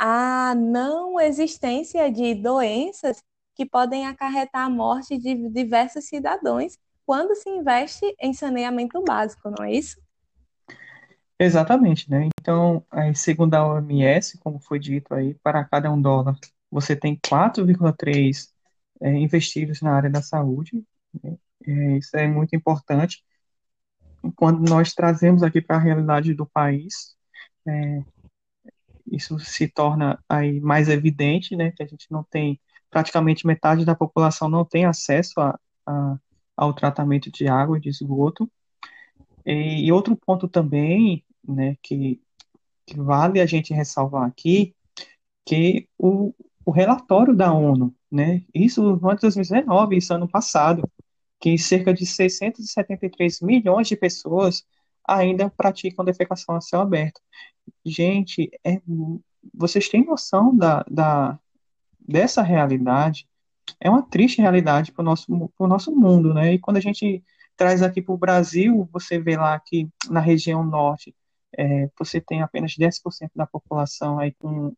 a 0.03 0.55
não 0.55 1.21
existência 1.21 2.11
de 2.11 2.35
doenças 2.35 3.23
que 3.55 3.67
podem 3.67 4.07
acarretar 4.07 4.65
a 4.65 4.71
morte 4.71 5.19
de 5.19 5.51
diversos 5.51 6.07
cidadãos 6.07 6.79
quando 7.05 7.35
se 7.35 7.51
investe 7.51 8.07
em 8.19 8.33
saneamento 8.33 9.03
básico, 9.05 9.51
não 9.51 9.67
é 9.67 9.75
isso? 9.75 10.01
Exatamente, 11.39 12.11
né? 12.11 12.31
Então, 12.41 12.83
segundo 13.15 13.55
a 13.55 13.67
OMS, 13.67 14.39
como 14.39 14.59
foi 14.59 14.79
dito 14.79 15.13
aí, 15.13 15.35
para 15.35 15.65
cada 15.65 15.93
um 15.93 16.01
dólar, 16.01 16.35
você 16.71 16.97
tem 16.97 17.19
4,3 17.19 18.49
é, 19.03 19.13
investidos 19.13 19.83
na 19.83 19.93
área 19.93 20.09
da 20.09 20.23
saúde. 20.23 20.83
Né? 21.23 21.37
É, 21.67 21.99
isso 21.99 22.17
é 22.17 22.27
muito 22.27 22.57
importante. 22.57 23.23
Quando 24.35 24.67
nós 24.67 24.95
trazemos 24.95 25.43
aqui 25.43 25.61
para 25.61 25.77
a 25.77 25.81
realidade 25.81 26.33
do 26.33 26.47
país, 26.47 27.15
é, 27.67 28.03
isso 29.11 29.39
se 29.39 29.69
torna 29.69 30.23
aí 30.29 30.61
mais 30.61 30.89
evidente, 30.89 31.57
né, 31.57 31.73
que 31.73 31.83
a 31.83 31.87
gente 31.87 32.07
não 32.11 32.23
tem, 32.25 32.61
praticamente 32.91 33.47
metade 33.47 33.85
da 33.85 33.95
população 33.95 34.49
não 34.49 34.65
tem 34.65 34.85
acesso 34.85 35.41
a, 35.41 35.59
a 35.87 36.19
ao 36.61 36.75
tratamento 36.75 37.33
de 37.33 37.49
água 37.49 37.79
e 37.79 37.81
de 37.81 37.89
esgoto. 37.89 38.51
E, 39.47 39.87
e 39.87 39.93
outro 39.93 40.15
ponto 40.15 40.47
também, 40.47 41.25
né, 41.43 41.75
que, 41.83 42.21
que, 42.85 42.99
vale 42.99 43.41
a 43.41 43.47
gente 43.47 43.73
ressalvar 43.73 44.29
aqui, 44.29 44.75
que 45.47 45.89
o, 45.99 46.35
o 46.63 46.71
relatório 46.71 47.35
da 47.35 47.51
ONU, 47.51 47.95
né, 48.13 48.45
isso 48.55 48.83
no 48.83 49.15
de 49.15 49.23
2019, 49.23 49.97
isso 49.97 50.13
ano 50.13 50.29
passado, 50.29 50.87
que 51.41 51.57
cerca 51.57 51.95
de 51.95 52.05
673 52.05 53.41
milhões 53.41 53.89
de 53.89 53.97
pessoas 53.97 54.63
ainda 55.07 55.51
praticam 55.51 56.05
defecação 56.05 56.57
a 56.57 56.61
céu 56.61 56.81
aberto. 56.81 57.21
Gente, 57.85 58.51
é, 58.65 58.81
vocês 59.55 59.89
têm 59.89 60.05
noção 60.05 60.57
da, 60.57 60.85
da, 60.91 61.39
dessa 61.99 62.43
realidade? 62.43 63.29
É 63.81 63.89
uma 63.89 64.03
triste 64.03 64.41
realidade 64.41 64.93
para 64.93 65.03
o 65.03 65.05
nosso, 65.05 65.53
nosso 65.61 65.95
mundo, 65.95 66.35
né? 66.35 66.55
E 66.55 66.59
quando 66.59 66.79
a 66.79 66.81
gente 66.81 67.23
traz 67.57 67.83
aqui 67.83 68.03
para 68.03 68.15
o 68.15 68.19
Brasil, 68.19 68.89
você 68.93 69.19
vê 69.19 69.37
lá 69.37 69.59
que 69.61 69.89
na 70.09 70.21
região 70.21 70.65
norte 70.65 71.15
é, 71.57 71.91
você 71.99 72.21
tem 72.21 72.43
apenas 72.43 72.77
10% 72.77 73.31
da 73.35 73.47
população 73.47 74.19
aí 74.19 74.33
com, 74.33 74.75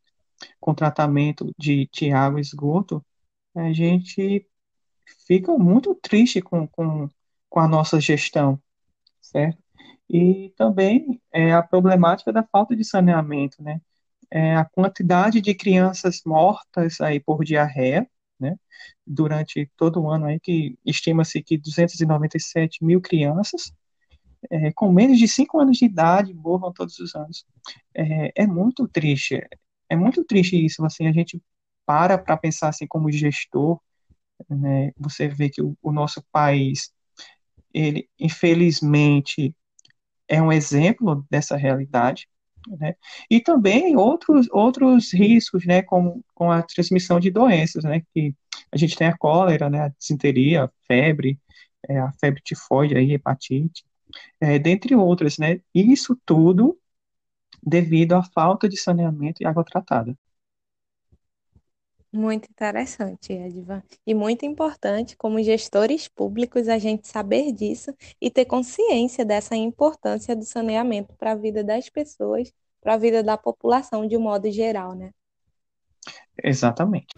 com 0.61 0.75
tratamento 0.75 1.53
de, 1.59 1.89
de 1.93 2.13
água 2.13 2.41
e 2.41 2.43
esgoto, 2.43 3.05
a 3.55 3.73
gente 3.73 4.47
fica 5.27 5.57
muito 5.59 5.95
triste 5.95 6.41
com, 6.41 6.67
com, 6.67 7.09
com 7.49 7.61
a 7.61 7.69
nossa 7.69 8.01
gestão, 8.01 8.61
certo? 9.21 9.62
E 10.13 10.53
também 10.59 11.21
é, 11.33 11.55
a 11.55 11.63
problemática 11.63 12.33
da 12.33 12.43
falta 12.45 12.77
de 12.77 12.85
saneamento, 12.85 13.63
né? 13.63 13.81
É, 14.31 14.57
a 14.57 14.65
quantidade 14.65 15.41
de 15.41 15.55
crianças 15.55 16.23
mortas 16.27 17.01
aí 17.01 17.21
por 17.21 17.45
diarreia, 17.45 18.07
né? 18.39 18.57
Durante 19.07 19.71
todo 19.77 20.03
o 20.03 20.11
ano 20.11 20.27
aí, 20.27 20.39
que 20.41 20.79
estima-se 20.85 21.43
que 21.43 21.59
297 21.59 22.85
mil 22.85 23.01
crianças 23.01 23.73
é, 24.51 24.73
com 24.73 24.93
menos 24.93 25.19
de 25.19 25.29
5 25.29 25.61
anos 25.61 25.79
de 25.79 25.87
idade 25.87 26.35
morram 26.35 26.73
todos 26.73 26.99
os 26.99 27.15
anos. 27.15 27.47
É, 27.95 28.43
é 28.43 28.47
muito 28.47 28.89
triste, 28.89 29.41
é 29.89 29.97
muito 29.97 30.25
triste 30.25 30.63
isso, 30.65 30.85
assim, 30.85 31.07
a 31.07 31.13
gente 31.13 31.41
para 31.87 32.19
para 32.19 32.37
pensar 32.37 32.69
assim 32.69 32.87
como 32.87 33.11
gestor, 33.11 33.81
né? 34.49 34.93
Você 34.99 35.29
vê 35.29 35.51
que 35.51 35.63
o, 35.63 35.77
o 35.83 35.93
nosso 35.93 36.23
país, 36.33 36.93
ele 37.75 38.09
infelizmente 38.19 39.55
é 40.29 40.41
um 40.43 40.53
exemplo 40.53 41.27
dessa 41.31 41.57
realidade, 41.57 42.29
né? 42.79 42.95
E 43.31 43.41
também 43.41 43.97
outros, 43.97 44.49
outros 44.51 45.13
riscos, 45.13 45.67
né, 45.67 45.83
com, 45.83 46.23
com 46.35 46.51
a 46.51 46.63
transmissão 46.63 47.19
de 47.21 47.31
doenças, 47.31 47.85
né, 47.85 48.03
que 48.15 48.35
a 48.71 48.77
gente 48.77 48.97
tem 48.97 49.09
a 49.09 49.17
cólera, 49.17 49.69
né, 49.69 49.83
a 49.83 49.89
disenteria, 49.89 50.65
a 50.65 50.71
febre, 50.87 51.41
é, 51.89 51.99
a 51.99 52.13
febre 52.21 52.41
tifoide, 52.43 52.97
aí, 52.97 53.13
hepatite, 53.13 53.85
é, 54.41 54.59
dentre 54.59 54.95
outras, 54.95 55.39
né, 55.39 55.61
isso 55.75 56.19
tudo 56.25 56.79
devido 57.63 58.15
à 58.15 58.23
falta 58.23 58.69
de 58.69 58.77
saneamento 58.77 59.43
e 59.43 59.47
água 59.47 59.65
tratada. 59.65 60.17
Muito 62.13 62.51
interessante, 62.51 63.33
Edvan. 63.33 63.83
E 64.07 64.13
muito 64.13 64.45
importante, 64.45 65.17
como 65.17 65.43
gestores 65.43 66.09
públicos, 66.09 66.69
a 66.69 66.77
gente 66.77 67.09
saber 67.09 67.53
disso 67.53 67.97
e 68.21 68.31
ter 68.31 68.45
consciência 68.45 69.25
dessa 69.25 69.57
importância 69.57 70.37
do 70.37 70.45
saneamento 70.45 71.15
para 71.17 71.33
a 71.33 71.35
vida 71.35 71.65
das 71.65 71.89
pessoas, 71.89 72.53
para 72.83 72.95
a 72.95 72.99
vida 72.99 73.23
da 73.23 73.39
população 73.39 74.07
de 74.07 74.15
um 74.15 74.21
modo 74.21 74.51
geral, 74.51 74.95
né? 74.95 75.11
Exatamente. 76.45 77.15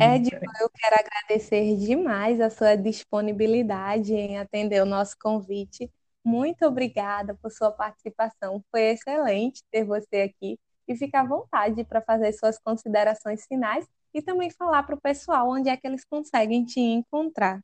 Edvan, 0.00 0.52
eu 0.60 0.70
quero 0.70 0.96
agradecer 0.96 1.76
demais 1.76 2.40
a 2.40 2.50
sua 2.50 2.76
disponibilidade 2.76 4.12
em 4.12 4.38
atender 4.38 4.82
o 4.82 4.86
nosso 4.86 5.16
convite 5.18 5.90
muito 6.28 6.66
obrigada 6.66 7.34
por 7.34 7.50
sua 7.50 7.70
participação. 7.72 8.62
Foi 8.70 8.82
excelente 8.82 9.62
ter 9.70 9.82
você 9.82 10.20
aqui 10.20 10.58
e 10.86 10.94
fica 10.94 11.20
à 11.20 11.24
vontade 11.24 11.82
para 11.84 12.02
fazer 12.02 12.32
suas 12.34 12.58
considerações 12.58 13.46
finais 13.46 13.86
e 14.12 14.20
também 14.20 14.50
falar 14.50 14.82
para 14.82 14.94
o 14.94 15.00
pessoal 15.00 15.50
onde 15.50 15.70
é 15.70 15.76
que 15.76 15.86
eles 15.86 16.04
conseguem 16.04 16.66
te 16.66 16.80
encontrar. 16.80 17.60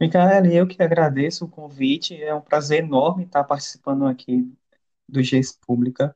Micaela, 0.00 0.48
eu 0.48 0.66
que 0.66 0.82
agradeço 0.82 1.44
o 1.44 1.48
convite. 1.48 2.20
É 2.20 2.34
um 2.34 2.40
prazer 2.40 2.82
enorme 2.82 3.24
estar 3.24 3.44
participando 3.44 4.04
aqui 4.06 4.52
do 5.08 5.22
GES 5.22 5.52
Pública. 5.64 6.14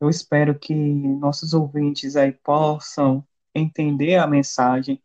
Eu 0.00 0.10
espero 0.10 0.58
que 0.58 0.74
nossos 0.74 1.54
ouvintes 1.54 2.16
aí 2.16 2.32
possam 2.32 3.24
entender 3.54 4.16
a 4.16 4.26
mensagem, 4.26 5.00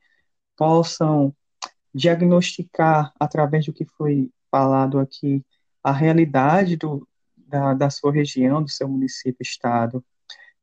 possam 0.55 1.34
diagnosticar 1.93 3.14
através 3.20 3.66
do 3.66 3.74
que 3.74 3.86
foi 3.86 4.32
falado 4.58 4.97
aqui 4.97 5.45
a 5.84 5.91
realidade 5.91 6.76
do, 6.76 7.08
da, 7.36 7.76
da 7.76 7.89
sua 7.91 8.12
região, 8.12 8.64
do 8.64 8.70
seu 8.70 8.88
município, 8.89 9.43
estado, 9.43 10.03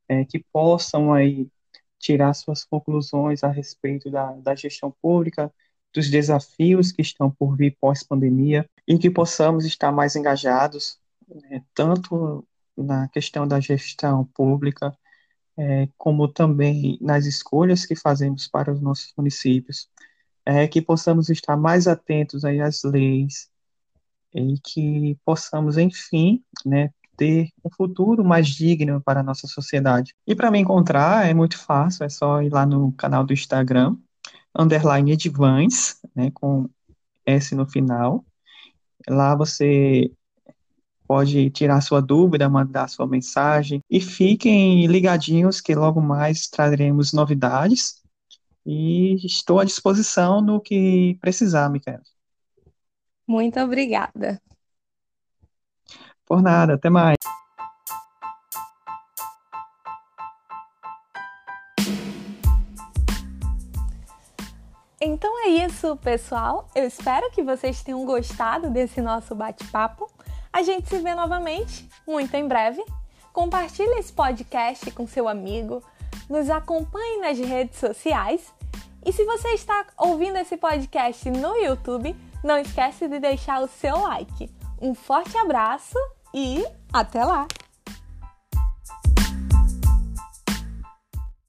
é, 0.09 0.25
que 0.25 0.45
possam 0.53 1.13
aí 1.13 1.49
tirar 1.97 2.35
suas 2.35 2.65
conclusões 2.65 3.45
a 3.45 3.49
respeito 3.49 4.11
da, 4.11 4.33
da 4.33 4.55
gestão 4.57 4.93
pública, 5.01 5.53
dos 5.95 6.11
desafios 6.11 6.91
que 6.91 7.03
estão 7.03 7.31
por 7.31 7.57
vir 7.57 7.77
pós-pandemia 7.81 8.69
e 8.87 8.99
que 8.99 9.09
possamos 9.09 9.65
estar 9.65 9.93
mais 9.93 10.17
engajados, 10.17 10.99
né, 11.29 11.63
tanto 11.73 12.45
na 12.77 13.09
questão 13.09 13.47
da 13.47 13.61
gestão 13.61 14.25
pública, 14.35 14.93
é, 15.57 15.89
como 15.97 16.27
também 16.27 16.99
nas 17.01 17.27
escolhas 17.27 17.87
que 17.87 17.95
fazemos 17.95 18.49
para 18.49 18.73
os 18.73 18.81
nossos 18.81 19.13
municípios, 19.17 19.89
é, 20.45 20.67
que 20.67 20.83
possamos 20.83 21.31
estar 21.31 21.57
mais 21.57 21.87
atentos 21.87 22.45
aí 22.45 22.61
às 22.61 22.83
leis, 22.83 23.54
e 24.35 24.59
que 24.63 25.17
possamos, 25.25 25.79
enfim, 25.79 26.43
né, 26.65 26.91
ter 27.17 27.49
um 27.65 27.71
futuro 27.71 28.25
mais 28.25 28.49
digno 28.49 29.01
para 29.01 29.21
a 29.21 29.23
nossa 29.23 29.47
sociedade. 29.47 30.15
E 30.27 30.35
para 30.35 30.51
me 30.51 30.59
encontrar 30.59 31.27
é 31.29 31.35
muito 31.35 31.59
fácil, 31.59 32.05
é 32.05 32.09
só 32.09 32.43
ir 32.43 32.53
lá 32.53 32.67
no 32.67 32.93
canal 32.93 33.25
do 33.25 33.33
Instagram, 33.33 33.97
underline 34.59 35.13
Edvans, 35.13 36.01
né, 36.15 36.31
com 36.33 36.69
S 37.25 37.55
no 37.55 37.67
final. 37.67 38.25
Lá 39.09 39.35
você 39.37 40.11
pode 41.07 41.51
tirar 41.51 41.81
sua 41.81 42.01
dúvida, 42.01 42.49
mandar 42.49 42.89
sua 42.89 43.07
mensagem 43.07 43.81
e 43.91 44.01
fiquem 44.01 44.87
ligadinhos 44.87 45.61
que 45.61 45.75
logo 45.75 46.01
mais 46.01 46.49
traremos 46.49 47.13
novidades 47.13 48.03
e 48.67 49.15
estou 49.25 49.61
à 49.61 49.65
disposição 49.65 50.41
no 50.41 50.61
que 50.61 51.19
precisar, 51.21 51.69
Micaela. 51.69 52.14
Muito 53.27 53.59
obrigada. 53.61 54.41
Por 56.27 56.43
nada, 56.43 56.75
até 56.75 56.89
mais. 56.89 57.17
Então 65.01 65.45
é 65.45 65.49
isso, 65.49 65.97
pessoal. 65.99 66.67
Eu 66.75 66.87
espero 66.87 67.31
que 67.31 67.43
vocês 67.43 67.83
tenham 67.83 68.07
gostado 68.07 68.71
desse 68.71 69.03
nosso 69.03 69.35
bate-papo. 69.35 70.11
A 70.51 70.63
gente 70.63 70.89
se 70.89 70.99
vê 70.99 71.15
novamente 71.15 71.87
muito 72.07 72.35
em 72.35 72.49
breve. 72.49 72.83
Compartilhe 73.31 73.99
esse 73.99 74.13
podcast 74.13 74.91
com 74.93 75.07
seu 75.07 75.29
amigo, 75.29 75.83
nos 76.31 76.49
acompanhe 76.49 77.21
nas 77.21 77.39
redes 77.39 77.79
sociais. 77.79 78.55
E 79.05 79.13
se 79.13 79.25
você 79.25 79.49
está 79.49 79.85
ouvindo 79.99 80.39
esse 80.39 80.57
podcast 80.57 81.29
no 81.31 81.55
YouTube, 81.57 82.17
não 82.45 82.59
esquece 82.59 83.09
de 83.09 83.19
deixar 83.19 83.63
o 83.63 83.67
seu 83.67 83.99
like. 83.99 84.55
Um 84.81 84.95
forte 84.95 85.37
abraço 85.39 85.99
e 86.33 86.65
até 86.93 87.25
lá! 87.25 87.49